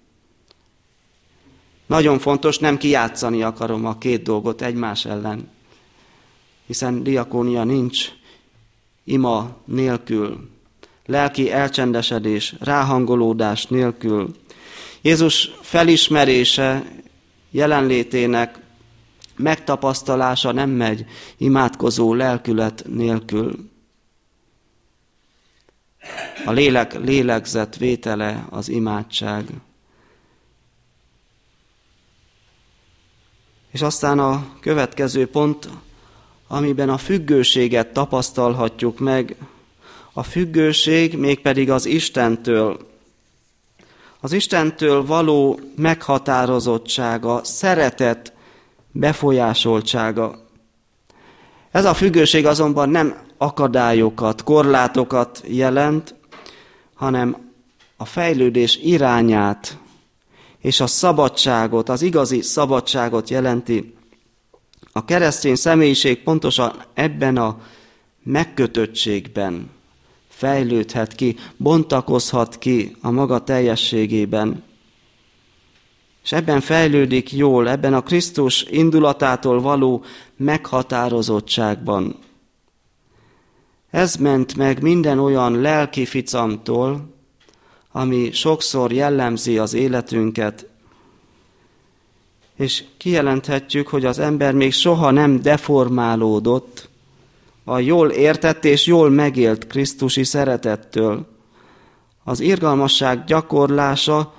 Nagyon 1.89 2.19
fontos, 2.19 2.57
nem 2.57 2.77
kijátszani 2.77 3.43
akarom 3.43 3.85
a 3.85 3.97
két 3.97 4.23
dolgot 4.23 4.61
egymás 4.61 5.05
ellen, 5.05 5.49
hiszen 6.65 7.03
diakónia 7.03 7.63
nincs 7.63 8.11
ima 9.03 9.57
nélkül, 9.65 10.49
lelki 11.05 11.51
elcsendesedés, 11.51 12.55
ráhangolódás 12.59 13.65
nélkül. 13.65 14.35
Jézus 15.01 15.51
felismerése 15.61 16.91
jelenlétének 17.51 18.59
megtapasztalása 19.35 20.51
nem 20.51 20.69
megy 20.69 21.05
imádkozó 21.37 22.13
lelkület 22.13 22.85
nélkül. 22.87 23.69
A 26.45 26.51
lélek 26.51 26.93
lélegzett 26.93 27.75
vétele 27.75 28.47
az 28.49 28.69
imádság. 28.69 29.45
És 33.71 33.81
aztán 33.81 34.19
a 34.19 34.45
következő 34.59 35.27
pont, 35.27 35.69
amiben 36.47 36.89
a 36.89 36.97
függőséget 36.97 37.87
tapasztalhatjuk 37.87 38.99
meg, 38.99 39.35
a 40.13 40.23
függőség 40.23 41.17
mégpedig 41.17 41.71
az 41.71 41.85
Istentől. 41.85 42.79
Az 44.19 44.31
Istentől 44.31 45.05
való 45.05 45.59
meghatározottsága, 45.75 47.43
szeretet 47.43 48.33
befolyásoltsága. 48.91 50.47
Ez 51.71 51.85
a 51.85 51.93
függőség 51.93 52.45
azonban 52.45 52.89
nem 52.89 53.17
akadályokat, 53.37 54.43
korlátokat 54.43 55.43
jelent, 55.47 56.15
hanem 56.93 57.51
a 57.97 58.05
fejlődés 58.05 58.77
irányát 58.77 59.77
és 60.61 60.79
a 60.79 60.87
szabadságot, 60.87 61.89
az 61.89 62.01
igazi 62.01 62.41
szabadságot 62.41 63.29
jelenti. 63.29 63.93
A 64.91 65.05
keresztény 65.05 65.55
személyiség 65.55 66.23
pontosan 66.23 66.83
ebben 66.93 67.37
a 67.37 67.61
megkötöttségben 68.23 69.69
fejlődhet 70.39 71.15
ki, 71.15 71.35
bontakozhat 71.57 72.57
ki 72.57 72.95
a 73.01 73.11
maga 73.11 73.43
teljességében. 73.43 74.63
És 76.23 76.31
ebben 76.31 76.61
fejlődik 76.61 77.31
jól, 77.31 77.69
ebben 77.69 77.93
a 77.93 78.03
Krisztus 78.03 78.63
indulatától 78.63 79.61
való 79.61 80.03
meghatározottságban. 80.37 82.15
Ez 83.89 84.15
ment 84.15 84.55
meg 84.55 84.81
minden 84.81 85.19
olyan 85.19 85.61
lelki 85.61 86.05
ficamtól, 86.05 87.18
ami 87.91 88.31
sokszor 88.31 88.91
jellemzi 88.91 89.57
az 89.57 89.73
életünket, 89.73 90.67
és 92.55 92.83
kijelenthetjük, 92.97 93.87
hogy 93.87 94.05
az 94.05 94.19
ember 94.19 94.53
még 94.53 94.73
soha 94.73 95.11
nem 95.11 95.41
deformálódott 95.41 96.89
a 97.69 97.79
jól 97.79 98.09
értett 98.09 98.65
és 98.65 98.85
jól 98.85 99.09
megélt 99.09 99.67
Krisztusi 99.67 100.23
szeretettől. 100.23 101.27
Az 102.23 102.39
irgalmasság 102.39 103.23
gyakorlása 103.23 104.33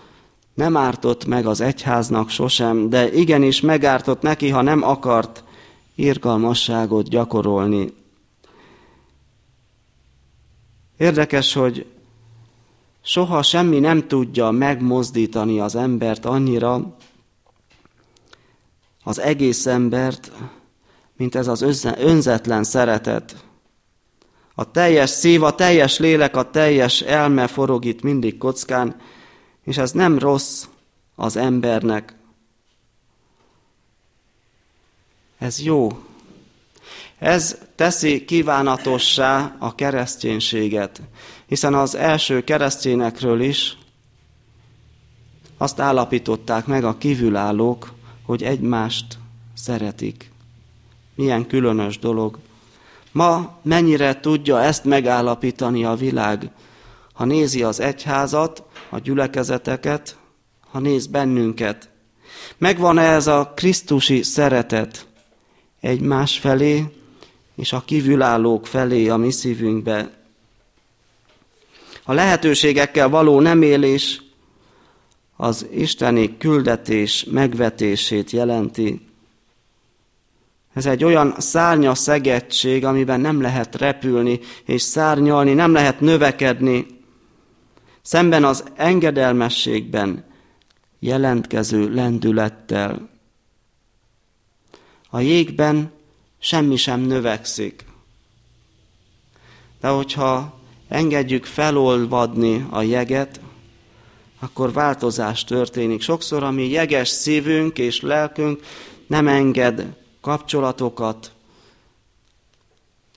nem 0.54 0.76
ártott 0.76 1.24
meg 1.26 1.46
az 1.46 1.60
egyháznak 1.60 2.28
sosem, 2.28 2.88
de 2.88 3.12
igenis 3.12 3.60
megártott 3.60 4.22
neki, 4.22 4.48
ha 4.48 4.62
nem 4.62 4.82
akart 4.82 5.44
irgalmasságot 5.94 7.08
gyakorolni. 7.08 7.92
Érdekes, 10.96 11.52
hogy 11.52 11.86
soha 13.02 13.42
semmi 13.42 13.78
nem 13.78 14.08
tudja 14.08 14.50
megmozdítani 14.50 15.60
az 15.60 15.74
embert 15.74 16.24
annyira, 16.24 16.96
az 19.04 19.18
egész 19.18 19.66
embert, 19.66 20.32
mint 21.16 21.34
ez 21.34 21.48
az 21.48 21.82
önzetlen 21.98 22.64
szeretet. 22.64 23.44
A 24.54 24.70
teljes 24.70 25.10
szív, 25.10 25.42
a 25.42 25.54
teljes 25.54 25.98
lélek, 25.98 26.36
a 26.36 26.50
teljes 26.50 27.00
elme 27.00 27.46
forog 27.46 27.84
itt 27.84 28.02
mindig 28.02 28.38
kockán, 28.38 29.00
és 29.64 29.78
ez 29.78 29.90
nem 29.90 30.18
rossz 30.18 30.64
az 31.14 31.36
embernek. 31.36 32.14
Ez 35.38 35.62
jó. 35.62 35.88
Ez 37.18 37.58
teszi 37.80 38.24
kívánatossá 38.24 39.56
a 39.58 39.74
kereszténységet, 39.74 41.00
hiszen 41.46 41.74
az 41.74 41.94
első 41.94 42.44
keresztényekről 42.44 43.40
is 43.40 43.78
azt 45.58 45.80
állapították 45.80 46.66
meg 46.66 46.84
a 46.84 46.98
kívülállók, 46.98 47.92
hogy 48.22 48.42
egymást 48.42 49.18
szeretik. 49.54 50.30
Milyen 51.14 51.46
különös 51.46 51.98
dolog. 51.98 52.38
Ma 53.12 53.58
mennyire 53.62 54.20
tudja 54.20 54.62
ezt 54.62 54.84
megállapítani 54.84 55.84
a 55.84 55.94
világ, 55.94 56.50
ha 57.12 57.24
nézi 57.24 57.62
az 57.62 57.80
egyházat, 57.80 58.62
a 58.90 58.98
gyülekezeteket, 58.98 60.16
ha 60.70 60.78
néz 60.78 61.06
bennünket. 61.06 61.88
Megvan-e 62.58 63.02
ez 63.02 63.26
a 63.26 63.52
Krisztusi 63.56 64.22
szeretet 64.22 65.06
egymás 65.80 66.38
felé, 66.38 66.99
és 67.60 67.72
a 67.72 67.82
kívülállók 67.84 68.66
felé 68.66 69.08
a 69.08 69.16
mi 69.16 69.30
szívünkbe. 69.30 70.10
A 72.04 72.12
lehetőségekkel 72.12 73.08
való 73.08 73.40
nem 73.40 73.62
élés 73.62 74.22
az 75.36 75.66
isteni 75.72 76.36
küldetés 76.36 77.24
megvetését 77.24 78.30
jelenti. 78.30 79.08
Ez 80.74 80.86
egy 80.86 81.04
olyan 81.04 81.34
szárnya 81.38 81.94
szegettség, 81.94 82.84
amiben 82.84 83.20
nem 83.20 83.40
lehet 83.40 83.74
repülni 83.74 84.40
és 84.64 84.82
szárnyalni, 84.82 85.52
nem 85.52 85.72
lehet 85.72 86.00
növekedni. 86.00 86.86
Szemben 88.02 88.44
az 88.44 88.64
engedelmességben 88.74 90.24
jelentkező 90.98 91.94
lendülettel. 91.94 93.08
A 95.10 95.20
jégben 95.20 95.98
semmi 96.40 96.76
sem 96.76 97.00
növekszik. 97.00 97.84
De 99.80 99.88
hogyha 99.88 100.58
engedjük 100.88 101.44
felolvadni 101.44 102.66
a 102.70 102.82
jeget, 102.82 103.40
akkor 104.38 104.72
változás 104.72 105.44
történik. 105.44 106.02
Sokszor 106.02 106.42
a 106.42 106.50
mi 106.50 106.68
jeges 106.68 107.08
szívünk 107.08 107.78
és 107.78 108.00
lelkünk 108.00 108.60
nem 109.06 109.28
enged 109.28 109.96
kapcsolatokat, 110.20 111.32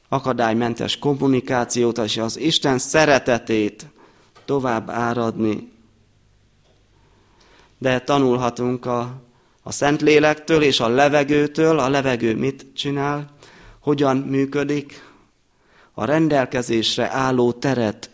akadálymentes 0.07 0.99
kommunikációt 0.99 1.97
és 1.97 2.17
az 2.17 2.39
Isten 2.39 2.77
szeretetét 2.77 3.85
tovább 4.45 4.89
áradni. 4.89 5.71
De 7.77 8.01
tanulhatunk 8.01 8.85
a, 8.85 9.21
a 9.63 9.71
Szentlélektől 9.71 10.61
és 10.61 10.79
a 10.79 10.87
levegőtől. 10.87 11.79
A 11.79 11.89
levegő 11.89 12.35
mit 12.35 12.65
csinál? 12.75 13.29
Hogyan 13.79 14.17
működik? 14.17 15.11
A 15.93 16.05
rendelkezésre 16.05 17.11
álló 17.11 17.51
teret 17.51 18.09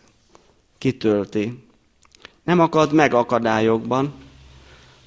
kitölti. 0.77 1.63
Nem 2.43 2.59
akad 2.59 2.93
meg 2.93 3.13
akadályokban, 3.13 4.13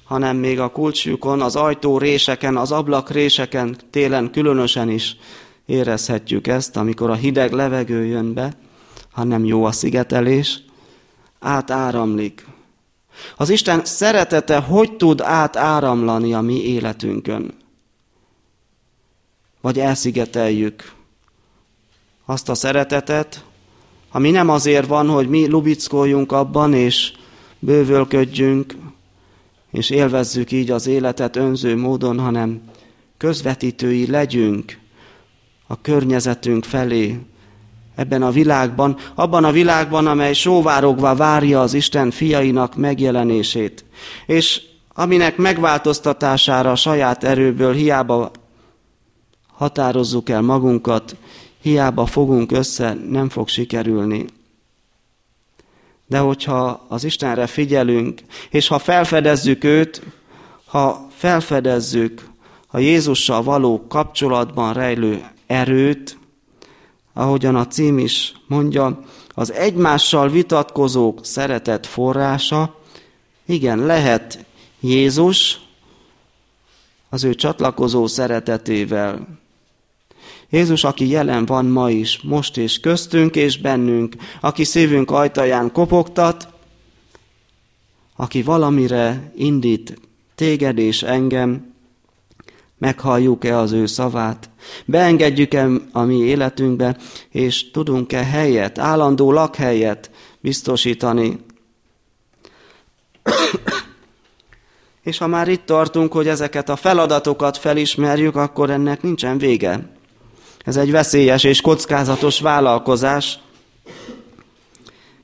hanem 0.03 0.37
még 0.37 0.59
a 0.59 0.69
kulcsjukon, 0.69 1.41
az 1.41 1.55
ajtó 1.55 1.97
réseken, 1.97 2.57
az 2.57 2.71
ablak 2.71 3.09
réseken 3.09 3.77
télen 3.89 4.31
különösen 4.31 4.89
is 4.89 5.17
érezhetjük 5.65 6.47
ezt, 6.47 6.77
amikor 6.77 7.09
a 7.09 7.15
hideg 7.15 7.51
levegő 7.51 8.05
jön 8.05 8.33
be, 8.33 8.53
hanem 9.11 9.45
jó 9.45 9.63
a 9.63 9.71
szigetelés, 9.71 10.63
átáramlik. 11.39 12.45
Az 13.37 13.49
Isten 13.49 13.85
szeretete 13.85 14.57
hogy 14.57 14.95
tud 14.95 15.21
átáramlani 15.21 16.33
a 16.33 16.41
mi 16.41 16.63
életünkön? 16.63 17.53
Vagy 19.61 19.79
elszigeteljük 19.79 20.91
azt 22.25 22.49
a 22.49 22.55
szeretetet, 22.55 23.43
ami 24.11 24.31
nem 24.31 24.49
azért 24.49 24.87
van, 24.87 25.09
hogy 25.09 25.29
mi 25.29 25.47
lubickoljunk 25.47 26.31
abban, 26.31 26.73
és 26.73 27.13
bővölködjünk, 27.59 28.75
és 29.71 29.89
élvezzük 29.89 30.51
így 30.51 30.71
az 30.71 30.87
életet 30.87 31.35
önző 31.35 31.77
módon, 31.77 32.19
hanem 32.19 32.61
közvetítői 33.17 34.09
legyünk 34.09 34.79
a 35.67 35.81
környezetünk 35.81 36.63
felé, 36.63 37.19
ebben 37.95 38.21
a 38.21 38.31
világban, 38.31 38.97
abban 39.15 39.43
a 39.43 39.51
világban, 39.51 40.07
amely 40.07 40.33
sóvárogva 40.33 41.15
várja 41.15 41.61
az 41.61 41.73
Isten 41.73 42.11
fiainak 42.11 42.75
megjelenését, 42.75 43.85
és 44.25 44.61
aminek 44.93 45.37
megváltoztatására 45.37 46.71
a 46.71 46.75
saját 46.75 47.23
erőből 47.23 47.73
hiába 47.73 48.31
határozzuk 49.53 50.29
el 50.29 50.41
magunkat, 50.41 51.15
hiába 51.61 52.05
fogunk 52.05 52.51
össze, 52.51 52.97
nem 53.09 53.29
fog 53.29 53.47
sikerülni. 53.47 54.25
De 56.07 56.17
hogyha 56.17 56.85
az 56.87 57.03
Istenre 57.03 57.47
figyelünk, 57.47 58.21
és 58.49 58.67
ha 58.67 58.79
felfedezzük 58.79 59.63
őt, 59.63 60.01
ha 60.65 61.07
felfedezzük 61.15 62.27
a 62.67 62.79
Jézussal 62.79 63.43
való 63.43 63.85
kapcsolatban 63.87 64.73
rejlő 64.73 65.23
erőt, 65.47 66.17
ahogyan 67.13 67.55
a 67.55 67.67
cím 67.67 67.97
is 67.97 68.33
mondja, 68.47 68.99
az 69.29 69.51
egymással 69.51 70.29
vitatkozók 70.29 71.25
szeretet 71.25 71.85
forrása, 71.87 72.75
igen, 73.45 73.79
lehet 73.79 74.45
Jézus 74.79 75.59
az 77.09 77.23
ő 77.23 77.35
csatlakozó 77.35 78.07
szeretetével. 78.07 79.27
Jézus, 80.49 80.83
aki 80.83 81.09
jelen 81.09 81.45
van 81.45 81.65
ma 81.65 81.89
is, 81.89 82.21
most 82.21 82.57
és 82.57 82.79
köztünk 82.79 83.35
és 83.35 83.57
bennünk, 83.57 84.15
aki 84.41 84.63
szívünk 84.63 85.11
ajtaján 85.11 85.71
kopogtat, 85.71 86.47
aki 88.15 88.41
valamire 88.41 89.31
indít 89.35 89.99
téged 90.35 90.77
és 90.77 91.03
engem, 91.03 91.73
meghalljuk-e 92.77 93.57
az 93.57 93.71
ő 93.71 93.85
szavát, 93.85 94.49
beengedjük-e 94.85 95.67
a 95.91 96.01
mi 96.01 96.17
életünkbe, 96.17 96.97
és 97.29 97.71
tudunk-e 97.71 98.23
helyet, 98.23 98.79
állandó 98.79 99.31
lakhelyet 99.31 100.11
biztosítani. 100.39 101.39
és 105.03 105.17
ha 105.17 105.27
már 105.27 105.47
itt 105.47 105.65
tartunk, 105.65 106.13
hogy 106.13 106.27
ezeket 106.27 106.69
a 106.69 106.75
feladatokat 106.75 107.57
felismerjük, 107.57 108.35
akkor 108.35 108.69
ennek 108.69 109.01
nincsen 109.01 109.37
vége. 109.37 109.89
Ez 110.65 110.77
egy 110.77 110.91
veszélyes 110.91 111.43
és 111.43 111.61
kockázatos 111.61 112.39
vállalkozás, 112.39 113.39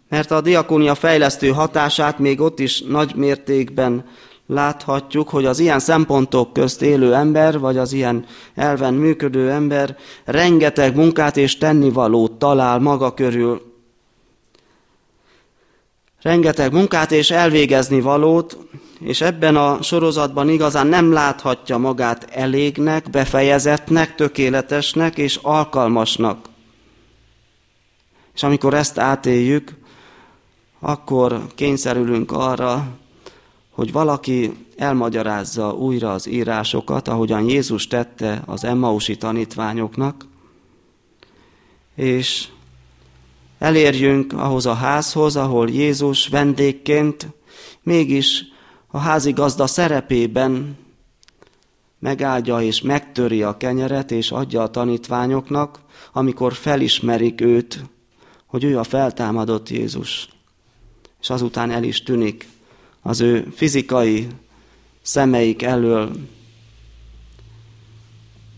mert 0.10 0.32
a 0.32 0.42
diakónia 0.42 0.96
fejlesztő 0.96 1.50
hatását 1.50 2.20
még 2.20 2.42
ott 2.42 2.60
is 2.60 2.82
nagy 2.82 3.16
mértékben 3.16 4.06
láthatjuk, 4.50 5.30
hogy 5.30 5.46
az 5.46 5.60
ilyen 5.60 5.80
szempontok 5.80 6.54
közt 6.54 6.82
élő 6.82 7.14
ember, 7.14 7.60
vagy 7.60 7.78
az 7.78 7.94
ilyen 7.94 8.26
elven 8.56 8.94
működő 8.94 9.50
ember 9.50 9.98
rengeteg 10.26 10.96
munkát 10.96 11.38
és 11.38 11.58
tennivalót 11.58 12.32
talál 12.32 12.80
maga 12.80 13.14
körül. 13.14 13.62
Rengeteg 16.22 16.74
munkát 16.74 17.12
és 17.12 17.32
elvégezni 17.32 18.02
valót, 18.02 18.58
és 19.00 19.22
ebben 19.22 19.56
a 19.56 19.82
sorozatban 19.82 20.50
igazán 20.50 20.88
nem 20.88 21.12
láthatja 21.12 21.78
magát 21.78 22.28
elégnek, 22.32 23.10
befejezetnek, 23.10 24.16
tökéletesnek 24.16 25.18
és 25.18 25.40
alkalmasnak. 25.42 26.50
És 28.36 28.44
amikor 28.44 28.74
ezt 28.74 28.98
átéljük, 28.98 29.76
akkor 30.80 31.42
kényszerülünk 31.56 32.32
arra, 32.32 32.88
hogy 33.80 33.92
valaki 33.92 34.52
elmagyarázza 34.78 35.74
újra 35.74 36.14
az 36.14 36.28
írásokat, 36.28 37.08
ahogyan 37.08 37.50
Jézus 37.50 37.88
tette 37.88 38.44
az 38.46 38.64
Emmausi 38.64 39.18
tanítványoknak, 39.18 40.26
és 41.96 42.48
elérjünk 43.60 44.34
ahhoz 44.34 44.66
a 44.66 44.74
házhoz, 44.74 45.36
ahol 45.36 45.70
Jézus 45.70 46.28
vendégként 46.28 47.28
mégis 47.84 48.44
a 48.88 48.98
házigazda 48.98 49.68
szerepében 49.68 50.78
megáldja 52.00 52.62
és 52.62 52.82
megtöri 52.82 53.44
a 53.44 53.58
kenyeret, 53.58 54.12
és 54.12 54.32
adja 54.32 54.62
a 54.62 54.70
tanítványoknak, 54.70 55.80
amikor 56.14 56.54
felismerik 56.54 57.42
őt, 57.42 57.84
hogy 58.46 58.64
ő 58.64 58.80
a 58.80 58.84
feltámadott 58.84 59.70
Jézus. 59.70 60.30
És 61.22 61.30
azután 61.30 61.72
el 61.72 61.84
is 61.84 62.04
tűnik 62.04 62.48
az 63.02 63.22
ő 63.22 63.48
fizikai 63.56 64.28
szemeik 65.02 65.62
elől. 65.62 66.12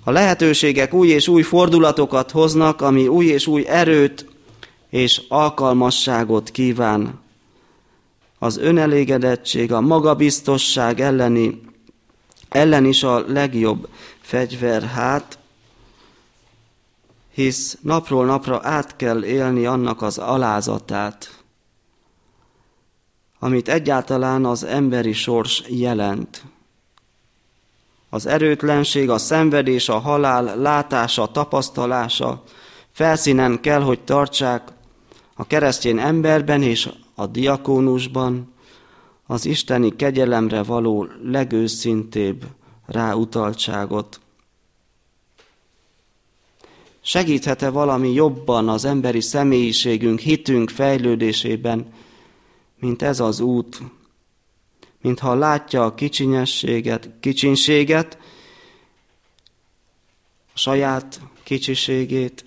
A 0.04 0.12
lehetőségek 0.12 0.94
új 0.94 1.08
és 1.08 1.28
új 1.28 1.42
fordulatokat 1.42 2.32
hoznak, 2.32 2.82
ami 2.82 3.08
új 3.08 3.26
és 3.26 3.48
új 3.48 3.68
erőt 3.68 4.26
és 4.90 5.22
alkalmasságot 5.28 6.50
kíván. 6.50 7.20
Az 8.40 8.58
önelégedettség, 8.58 9.72
a 9.72 9.82
magabiztosság 9.82 11.00
elleni, 11.00 11.62
ellen 12.50 12.86
is 12.86 13.04
a 13.04 13.24
legjobb 13.28 13.88
fegyver 14.22 14.84
hát, 14.84 15.40
hisz 17.34 17.78
napról 17.82 18.26
napra 18.26 18.60
át 18.64 18.96
kell 18.96 19.24
élni 19.24 19.66
annak 19.66 20.02
az 20.02 20.18
alázatát, 20.18 21.41
amit 23.44 23.70
egyáltalán 23.70 24.46
az 24.46 24.64
emberi 24.64 25.14
sors 25.14 25.64
jelent. 25.68 26.44
Az 28.10 28.26
erőtlenség, 28.26 29.10
a 29.10 29.18
szenvedés, 29.18 29.90
a 29.90 30.00
halál 30.00 30.58
látása, 30.58 31.26
tapasztalása 31.26 32.44
felszínen 32.92 33.62
kell, 33.62 33.82
hogy 33.82 34.00
tartsák 34.00 34.72
a 35.36 35.48
keresztény 35.48 36.00
emberben 36.00 36.62
és 36.62 36.90
a 37.16 37.26
diakónusban 37.26 38.54
az 39.26 39.46
isteni 39.46 39.96
kegyelemre 39.96 40.64
való 40.64 41.08
legőszintébb 41.24 42.46
ráutaltságot. 42.86 44.20
Segíthet-e 47.02 47.70
valami 47.70 48.14
jobban 48.14 48.70
az 48.70 48.86
emberi 48.86 49.22
személyiségünk, 49.22 50.20
hitünk 50.20 50.70
fejlődésében, 50.70 51.94
mint 52.82 53.02
ez 53.02 53.20
az 53.20 53.40
út, 53.40 53.82
mintha 55.02 55.36
látja 55.36 55.86
a 55.86 55.94
kicsinyességet, 55.94 57.10
kicsinséget, 57.20 58.18
a 60.54 60.58
saját 60.58 61.22
kicsiségét, 61.44 62.44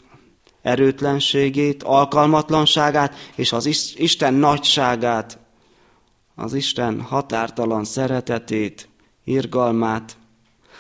erőtlenségét, 0.62 1.82
alkalmatlanságát 1.82 3.14
és 3.34 3.52
az 3.52 3.66
Isten 3.96 4.34
nagyságát, 4.34 5.38
az 6.34 6.54
Isten 6.54 7.00
határtalan 7.00 7.84
szeretetét, 7.84 8.88
irgalmát, 9.24 10.16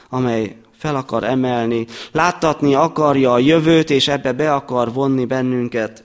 amely 0.08 0.56
fel 0.76 0.96
akar 0.96 1.24
emelni, 1.24 1.86
láttatni 2.12 2.74
akarja 2.74 3.32
a 3.32 3.38
jövőt, 3.38 3.90
és 3.90 4.08
ebbe 4.08 4.32
be 4.32 4.54
akar 4.54 4.92
vonni 4.92 5.24
bennünket. 5.24 6.03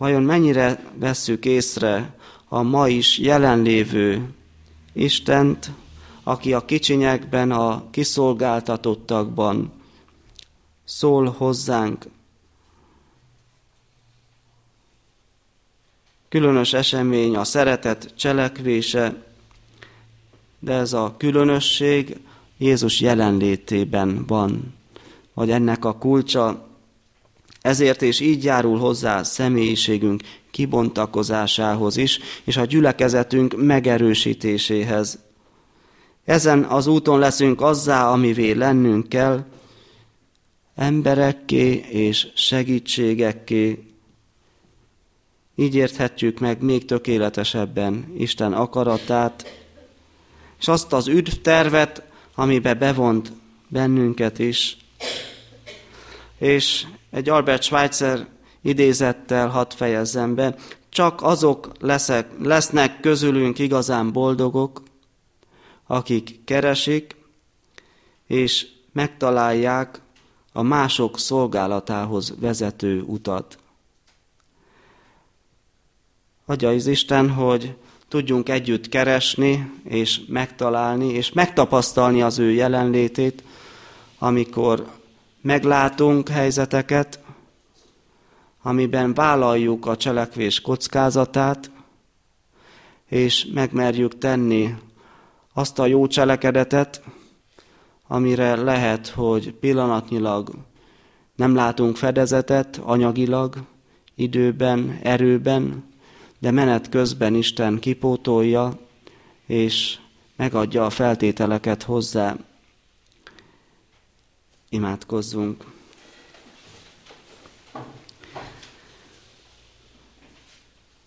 Vajon 0.00 0.22
mennyire 0.22 0.84
vesszük 0.94 1.44
észre 1.44 2.14
a 2.48 2.62
ma 2.62 2.88
is 2.88 3.18
jelenlévő 3.18 4.28
Istent, 4.92 5.70
aki 6.22 6.52
a 6.52 6.64
kicsinyekben, 6.64 7.50
a 7.50 7.84
kiszolgáltatottakban 7.90 9.72
szól 10.84 11.26
hozzánk. 11.26 12.04
Különös 16.28 16.72
esemény 16.72 17.36
a 17.36 17.44
szeretet 17.44 18.14
cselekvése, 18.16 19.24
de 20.58 20.72
ez 20.72 20.92
a 20.92 21.14
különösség 21.16 22.20
Jézus 22.58 23.00
jelenlétében 23.00 24.24
van, 24.26 24.74
vagy 25.34 25.50
ennek 25.50 25.84
a 25.84 25.98
kulcsa. 25.98 26.68
Ezért 27.60 28.02
és 28.02 28.20
így 28.20 28.44
járul 28.44 28.78
hozzá 28.78 29.22
személyiségünk 29.22 30.22
kibontakozásához 30.50 31.96
is, 31.96 32.18
és 32.44 32.56
a 32.56 32.64
gyülekezetünk 32.64 33.56
megerősítéséhez. 33.56 35.18
Ezen 36.24 36.64
az 36.64 36.86
úton 36.86 37.18
leszünk 37.18 37.60
azzá, 37.60 38.10
amivé 38.10 38.50
lennünk 38.50 39.08
kell, 39.08 39.44
emberekké 40.74 41.84
és 41.88 42.28
segítségekké. 42.34 43.84
Így 45.54 45.74
érthetjük 45.74 46.38
meg 46.38 46.62
még 46.62 46.84
tökéletesebben 46.84 48.12
Isten 48.16 48.52
akaratát, 48.52 49.64
és 50.60 50.68
azt 50.68 50.92
az 50.92 51.08
üdv 51.08 51.32
tervet, 51.42 52.02
amibe 52.34 52.74
bevont 52.74 53.32
bennünket 53.68 54.38
is. 54.38 54.76
És 56.38 56.86
egy 57.10 57.28
Albert 57.28 57.62
Schweitzer 57.62 58.26
idézettel 58.62 59.48
hadd 59.48 59.70
fejezzem 59.74 60.34
be, 60.34 60.54
csak 60.88 61.22
azok 61.22 61.70
leszek, 61.78 62.30
lesznek 62.42 63.00
közülünk 63.00 63.58
igazán 63.58 64.12
boldogok, 64.12 64.82
akik 65.86 66.44
keresik 66.44 67.16
és 68.26 68.66
megtalálják 68.92 70.00
a 70.52 70.62
mások 70.62 71.18
szolgálatához 71.18 72.34
vezető 72.40 73.00
utat. 73.00 73.58
Adja 76.46 76.68
az 76.68 76.86
Isten, 76.86 77.30
hogy 77.30 77.74
tudjunk 78.08 78.48
együtt 78.48 78.88
keresni 78.88 79.72
és 79.84 80.20
megtalálni 80.28 81.12
és 81.12 81.32
megtapasztalni 81.32 82.22
az 82.22 82.38
ő 82.38 82.50
jelenlétét, 82.50 83.42
amikor 84.18 84.99
meglátunk 85.40 86.28
helyzeteket, 86.28 87.20
amiben 88.62 89.14
vállaljuk 89.14 89.86
a 89.86 89.96
cselekvés 89.96 90.60
kockázatát, 90.60 91.70
és 93.08 93.46
megmerjük 93.54 94.18
tenni 94.18 94.74
azt 95.54 95.78
a 95.78 95.86
jó 95.86 96.06
cselekedetet, 96.06 97.02
amire 98.06 98.56
lehet, 98.56 99.08
hogy 99.08 99.52
pillanatnyilag 99.52 100.50
nem 101.36 101.54
látunk 101.54 101.96
fedezetet 101.96 102.80
anyagilag, 102.84 103.56
időben, 104.14 104.98
erőben, 105.02 105.84
de 106.38 106.50
menet 106.50 106.88
közben 106.88 107.34
Isten 107.34 107.78
kipótolja, 107.78 108.78
és 109.46 109.98
megadja 110.36 110.84
a 110.84 110.90
feltételeket 110.90 111.82
hozzá. 111.82 112.36
Imádkozzunk! 114.72 115.64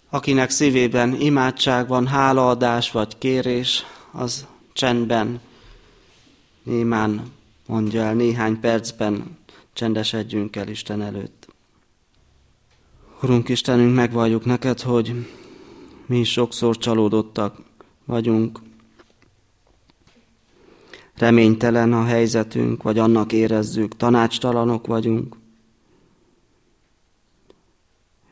Akinek 0.10 0.50
szívében 0.50 1.14
imádság 1.14 1.88
van, 1.88 2.08
hálaadás 2.08 2.92
vagy 2.92 3.18
kérés, 3.18 3.84
az 4.12 4.48
csendben, 4.74 5.40
némán 6.64 7.32
mondja 7.66 8.02
el 8.02 8.14
néhány 8.14 8.60
percben, 8.60 9.38
csendesedjünk 9.74 10.56
el 10.56 10.68
Isten 10.68 11.02
előtt. 11.02 11.48
Urunk 13.22 13.50
Istenünk, 13.50 13.96
megvalljuk 13.96 14.46
neked, 14.46 14.82
hogy 14.82 15.30
mi 16.06 16.20
is 16.20 16.32
sokszor 16.32 16.78
csalódottak 16.78 17.58
vagyunk. 18.06 18.60
Reménytelen 21.24 21.94
a 21.94 22.04
helyzetünk, 22.04 22.84
vagy 22.84 23.00
annak 23.00 23.32
érezzük, 23.32 23.96
tanácstalanok 23.96 24.88
vagyunk. 24.88 25.36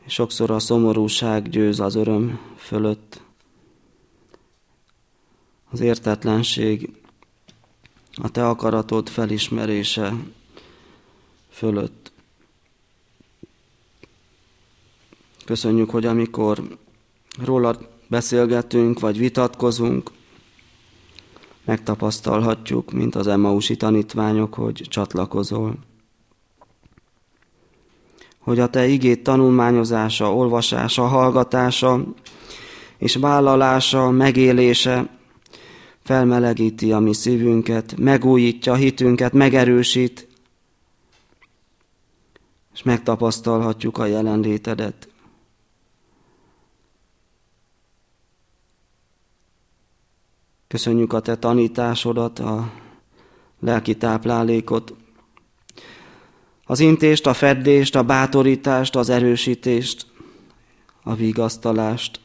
Sokszor 0.06 0.50
a 0.50 0.58
szomorúság 0.58 1.48
győz 1.48 1.80
az 1.80 1.94
öröm 1.94 2.40
fölött. 2.56 3.22
Az 5.70 5.80
értetlenség, 5.80 6.90
a 8.22 8.30
te 8.30 8.48
akaratod 8.48 9.08
felismerése 9.08 10.14
fölött. 11.50 12.12
Köszönjük, 15.44 15.90
hogy 15.90 16.06
amikor 16.06 16.78
rólad 17.44 17.88
beszélgetünk, 18.08 19.00
vagy 19.00 19.18
vitatkozunk, 19.18 20.10
megtapasztalhatjuk, 21.64 22.92
mint 22.92 23.14
az 23.14 23.26
Emmausi 23.26 23.76
tanítványok, 23.76 24.54
hogy 24.54 24.86
csatlakozol 24.88 25.78
hogy 28.42 28.58
a 28.58 28.70
Te 28.70 28.86
igét 28.86 29.22
tanulmányozása, 29.22 30.34
olvasása, 30.34 31.06
hallgatása 31.06 32.04
és 32.98 33.14
vállalása, 33.14 34.10
megélése 34.10 35.08
felmelegíti 36.02 36.92
a 36.92 36.98
mi 36.98 37.14
szívünket, 37.14 37.94
megújítja 37.98 38.74
hitünket, 38.74 39.32
megerősít, 39.32 40.28
és 42.74 42.82
megtapasztalhatjuk 42.82 43.98
a 43.98 44.06
jelenlétedet. 44.06 45.11
Köszönjük 50.72 51.12
a 51.12 51.20
Te 51.20 51.36
tanításodat, 51.36 52.38
a 52.38 52.72
lelki 53.60 53.96
táplálékot, 53.96 54.94
az 56.64 56.80
intést, 56.80 57.26
a 57.26 57.34
feddést, 57.34 57.94
a 57.94 58.02
bátorítást, 58.02 58.96
az 58.96 59.08
erősítést, 59.08 60.06
a 61.02 61.14
vigasztalást. 61.14 62.20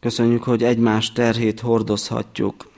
Köszönjük, 0.00 0.42
hogy 0.42 0.62
egymás 0.62 1.12
terhét 1.12 1.60
hordozhatjuk, 1.60 2.70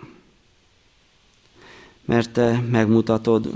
mert 2.05 2.31
Te 2.33 2.61
megmutatod 2.71 3.55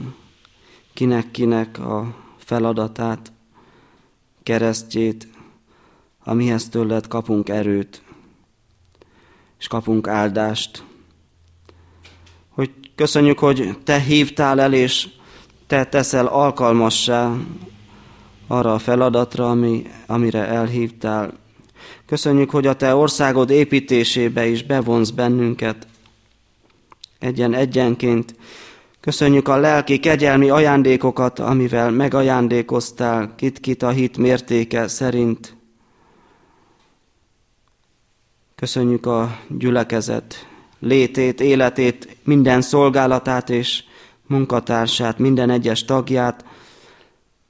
kinek-kinek 0.93 1.79
a 1.79 2.17
feladatát, 2.39 3.33
keresztjét, 4.43 5.29
amihez 6.31 6.69
tőled 6.69 7.07
kapunk 7.07 7.49
erőt, 7.49 8.03
és 9.59 9.67
kapunk 9.67 10.09
áldást, 10.09 10.85
Köszönjük, 12.95 13.39
hogy 13.39 13.79
Te 13.85 14.01
hívtál 14.01 14.61
el, 14.61 14.73
és 14.73 15.09
Te 15.67 15.85
teszel 15.85 16.27
alkalmassá 16.27 17.37
arra 18.47 18.75
a 18.75 18.79
feladatra, 18.79 19.51
ami, 19.51 19.87
amire 20.07 20.47
elhívtál. 20.47 21.33
Köszönjük, 22.07 22.51
hogy 22.51 22.67
a 22.67 22.75
Te 22.77 22.95
országod 22.95 23.51
építésébe 23.51 24.47
is 24.47 24.65
bevonz 24.65 25.11
bennünket 25.11 25.87
egyen-egyenként. 27.19 28.35
Köszönjük 29.01 29.49
a 29.49 29.57
lelki 29.57 29.99
kegyelmi 29.99 30.51
ajándékokat, 30.51 31.39
amivel 31.39 31.91
megajándékoztál 31.91 33.35
kit-kit 33.37 33.83
a 33.83 33.91
hit 33.91 34.19
mértéke 34.19 34.89
szerint. 34.89 35.59
Köszönjük 38.61 39.07
a 39.07 39.39
gyülekezet 39.49 40.49
létét, 40.79 41.41
életét, 41.41 42.17
minden 42.25 42.61
szolgálatát 42.61 43.51
és 43.51 43.85
munkatársát, 44.27 45.19
minden 45.19 45.51
egyes 45.51 45.85
tagját, 45.85 46.45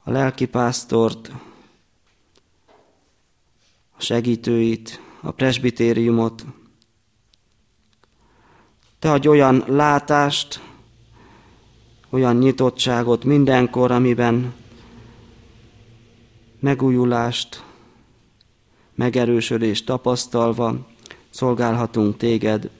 a 0.02 0.10
lelkipásztort, 0.10 1.30
a 3.96 4.00
segítőit, 4.00 5.00
a 5.20 5.30
presbitériumot. 5.30 6.44
Te 8.98 9.10
adj 9.10 9.28
olyan 9.28 9.64
látást, 9.66 10.60
olyan 12.10 12.36
nyitottságot 12.36 13.24
mindenkor, 13.24 13.90
amiben 13.90 14.54
megújulást, 16.60 17.64
megerősödést 18.94 19.86
tapasztalva 19.86 20.88
szolgálhatunk 21.30 22.16
téged 22.16 22.70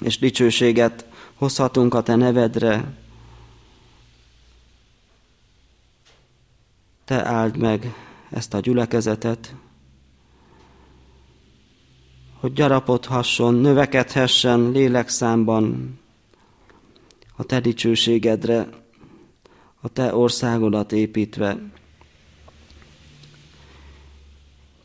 és 0.00 0.18
dicsőséget 0.18 1.06
hozhatunk 1.34 1.94
a 1.94 2.02
Te 2.02 2.14
nevedre. 2.14 3.00
te 7.12 7.26
áld 7.26 7.56
meg 7.56 7.94
ezt 8.30 8.54
a 8.54 8.60
gyülekezetet, 8.60 9.54
hogy 12.40 12.52
gyarapodhasson, 12.52 13.54
növekedhessen 13.54 14.70
lélekszámban 14.70 15.94
a 17.36 17.44
te 17.44 17.60
dicsőségedre, 17.60 18.68
a 19.80 19.88
te 19.88 20.14
országodat 20.14 20.92
építve. 20.92 21.58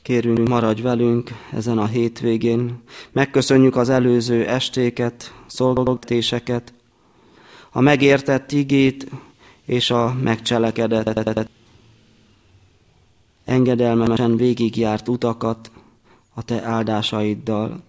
Kérünk, 0.08 0.48
maradj 0.48 0.82
velünk 0.82 1.32
ezen 1.52 1.78
a 1.78 1.86
hétvégén. 1.86 2.82
Megköszönjük 3.12 3.76
az 3.76 3.90
előző 3.90 4.46
estéket, 4.46 5.34
szolgáltatéseket, 5.48 6.74
a 7.72 7.82
megértett 7.82 8.52
igét 8.52 9.10
és 9.66 9.92
a 9.92 10.14
megcselekedett 10.22 11.50
engedelmesen 13.46 14.36
végigjárt 14.36 15.08
utakat 15.08 15.72
a 16.34 16.44
te 16.44 16.64
áldásaiddal. 16.64 17.84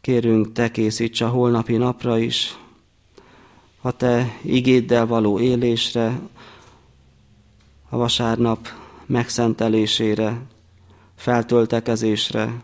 Kérünk, 0.00 0.52
te 0.52 0.70
készíts 0.70 1.20
a 1.20 1.28
holnapi 1.28 1.76
napra 1.76 2.18
is, 2.18 2.58
a 3.80 3.90
te 3.90 4.38
igéddel 4.42 5.06
való 5.06 5.40
élésre, 5.40 6.20
a 7.88 7.96
vasárnap 7.96 8.84
megszentelésére, 9.06 10.40
feltöltekezésre, 11.16 12.62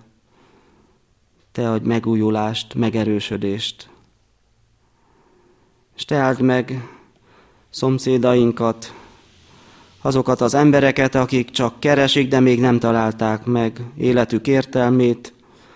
te 1.53 1.71
adj 1.71 1.87
megújulást, 1.87 2.75
megerősödést. 2.75 3.89
És 5.97 6.05
te 6.05 6.17
áld 6.17 6.41
meg 6.41 6.89
szomszédainkat, 7.71 8.95
azokat 10.01 10.41
az 10.41 10.55
embereket, 10.55 11.15
akik 11.15 11.51
csak 11.51 11.81
keresik, 11.81 12.29
de 12.29 12.41
még 12.41 12.61
nem 12.61 12.79
találták 12.79 13.45
meg 13.45 13.81
életük 13.97 14.47
értelmét, 14.47 15.35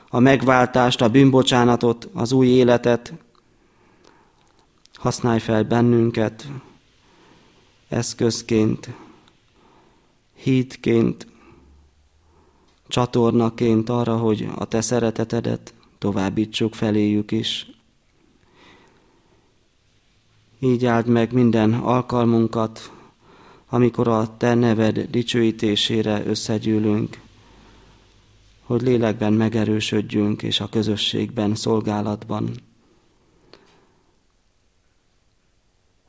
a 0.08 0.18
megváltást, 0.18 1.00
a 1.00 1.08
bűnbocsánatot, 1.08 2.08
az 2.12 2.32
új 2.32 2.46
életet. 2.46 3.12
Használj 4.94 5.38
fel 5.38 5.62
bennünket 5.62 6.46
eszközként, 7.88 8.88
hídként, 10.46 11.26
csatornaként 12.88 13.88
arra, 13.88 14.16
hogy 14.16 14.48
a 14.54 14.64
te 14.64 14.80
szeretetedet 14.80 15.74
továbbítsuk 15.98 16.74
feléjük 16.74 17.30
is. 17.30 17.70
Így 20.58 20.86
áld 20.86 21.06
meg 21.06 21.32
minden 21.32 21.72
alkalmunkat, 21.72 22.92
amikor 23.68 24.08
a 24.08 24.36
Te 24.36 24.54
neved 24.54 24.98
dicsőítésére 25.10 26.26
összegyűlünk, 26.26 27.20
hogy 28.62 28.82
lélekben 28.82 29.32
megerősödjünk, 29.32 30.42
és 30.42 30.60
a 30.60 30.68
közösségben, 30.68 31.54
szolgálatban. 31.54 32.50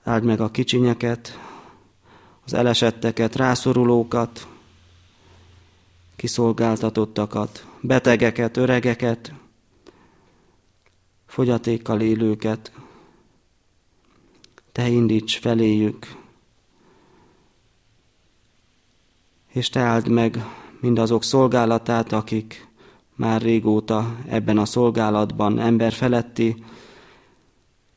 Áld 0.03 0.23
meg 0.23 0.41
a 0.41 0.51
kicsinyeket, 0.51 1.46
az 2.47 2.53
elesetteket, 2.53 3.35
rászorulókat, 3.35 4.47
kiszolgáltatottakat, 6.15 7.65
betegeket, 7.81 8.57
öregeket, 8.57 9.33
fogyatékkal 11.25 12.01
élőket. 12.01 12.71
Te 14.71 14.87
indíts 14.87 15.39
feléjük, 15.39 16.15
és 19.47 19.69
te 19.69 19.79
áld 19.79 20.07
meg 20.07 20.45
mindazok 20.79 21.23
szolgálatát, 21.23 22.11
akik 22.11 22.67
már 23.15 23.41
régóta 23.41 24.15
ebben 24.27 24.57
a 24.57 24.65
szolgálatban 24.65 25.59
ember 25.59 25.93
feletti 25.93 26.63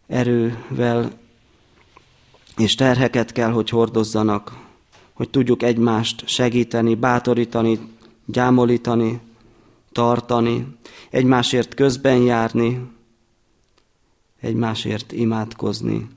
erővel 0.07 1.20
és 2.61 2.75
terheket 2.75 3.33
kell, 3.33 3.51
hogy 3.51 3.69
hordozzanak, 3.69 4.53
hogy 5.13 5.31
tudjuk 5.31 5.63
egymást 5.63 6.23
segíteni, 6.27 6.95
bátorítani, 6.95 7.79
gyámolítani, 8.25 9.21
tartani, 9.93 10.67
egymásért 11.11 11.75
közben 11.75 12.17
járni, 12.17 12.91
egymásért 14.41 15.13
imádkozni. 15.13 16.09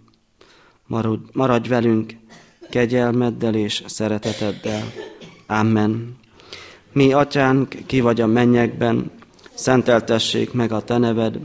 Maradj 1.33 1.69
velünk 1.69 2.15
kegyelmeddel 2.69 3.55
és 3.55 3.83
szereteteddel. 3.85 4.83
Amen. 5.47 6.17
Mi, 6.91 7.13
atyánk, 7.13 7.75
ki 7.85 8.01
vagy 8.01 8.21
a 8.21 8.27
mennyekben, 8.27 9.11
szenteltessék 9.53 10.53
meg 10.53 10.71
a 10.71 10.81
te 10.81 10.97
neved, 10.97 11.39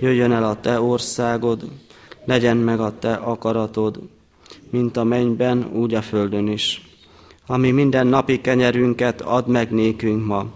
jöjjön 0.00 0.32
el 0.32 0.44
a 0.44 0.60
te 0.60 0.80
országod, 0.80 1.68
legyen 2.24 2.56
meg 2.56 2.80
a 2.80 2.98
te 2.98 3.12
akaratod, 3.12 4.00
mint 4.76 4.96
a 4.96 5.04
mennyben, 5.04 5.70
úgy 5.72 5.94
a 5.94 6.02
földön 6.02 6.48
is. 6.48 6.80
Ami 7.46 7.70
minden 7.70 8.06
napi 8.06 8.40
kenyerünket 8.40 9.20
ad 9.20 9.48
meg 9.48 9.70
nékünk 9.70 10.26
ma, 10.26 10.46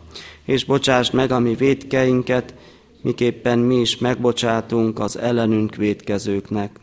és 0.45 0.65
bocsásd 0.65 1.15
meg 1.15 1.31
a 1.31 1.39
mi 1.39 1.55
védkeinket, 1.55 2.55
miképpen 3.03 3.59
mi 3.59 3.81
is 3.81 3.99
megbocsátunk 3.99 4.99
az 4.99 5.19
ellenünk 5.19 5.75
védkezőknek. 5.75 6.81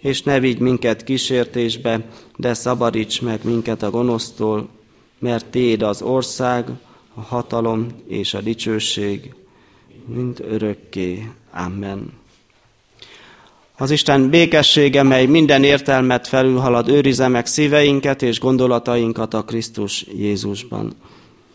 És 0.00 0.22
ne 0.22 0.40
vigy 0.40 0.58
minket 0.58 1.04
kísértésbe, 1.04 2.08
de 2.36 2.54
szabadíts 2.54 3.22
meg 3.22 3.40
minket 3.44 3.82
a 3.82 3.90
gonosztól, 3.90 4.68
mert 5.18 5.46
Téd 5.46 5.82
az 5.82 6.02
ország, 6.02 6.68
a 7.14 7.20
hatalom 7.20 7.86
és 8.06 8.34
a 8.34 8.40
dicsőség, 8.40 9.34
mind 10.06 10.44
örökké. 10.48 11.30
Amen. 11.52 12.23
Az 13.76 13.90
Isten 13.90 14.30
békessége, 14.30 15.02
mely 15.02 15.26
minden 15.26 15.64
értelmet 15.64 16.26
felülhalad, 16.26 16.88
őrize 16.88 17.28
meg 17.28 17.46
szíveinket 17.46 18.22
és 18.22 18.40
gondolatainkat 18.40 19.34
a 19.34 19.42
Krisztus 19.42 20.06
Jézusban. 20.16 20.92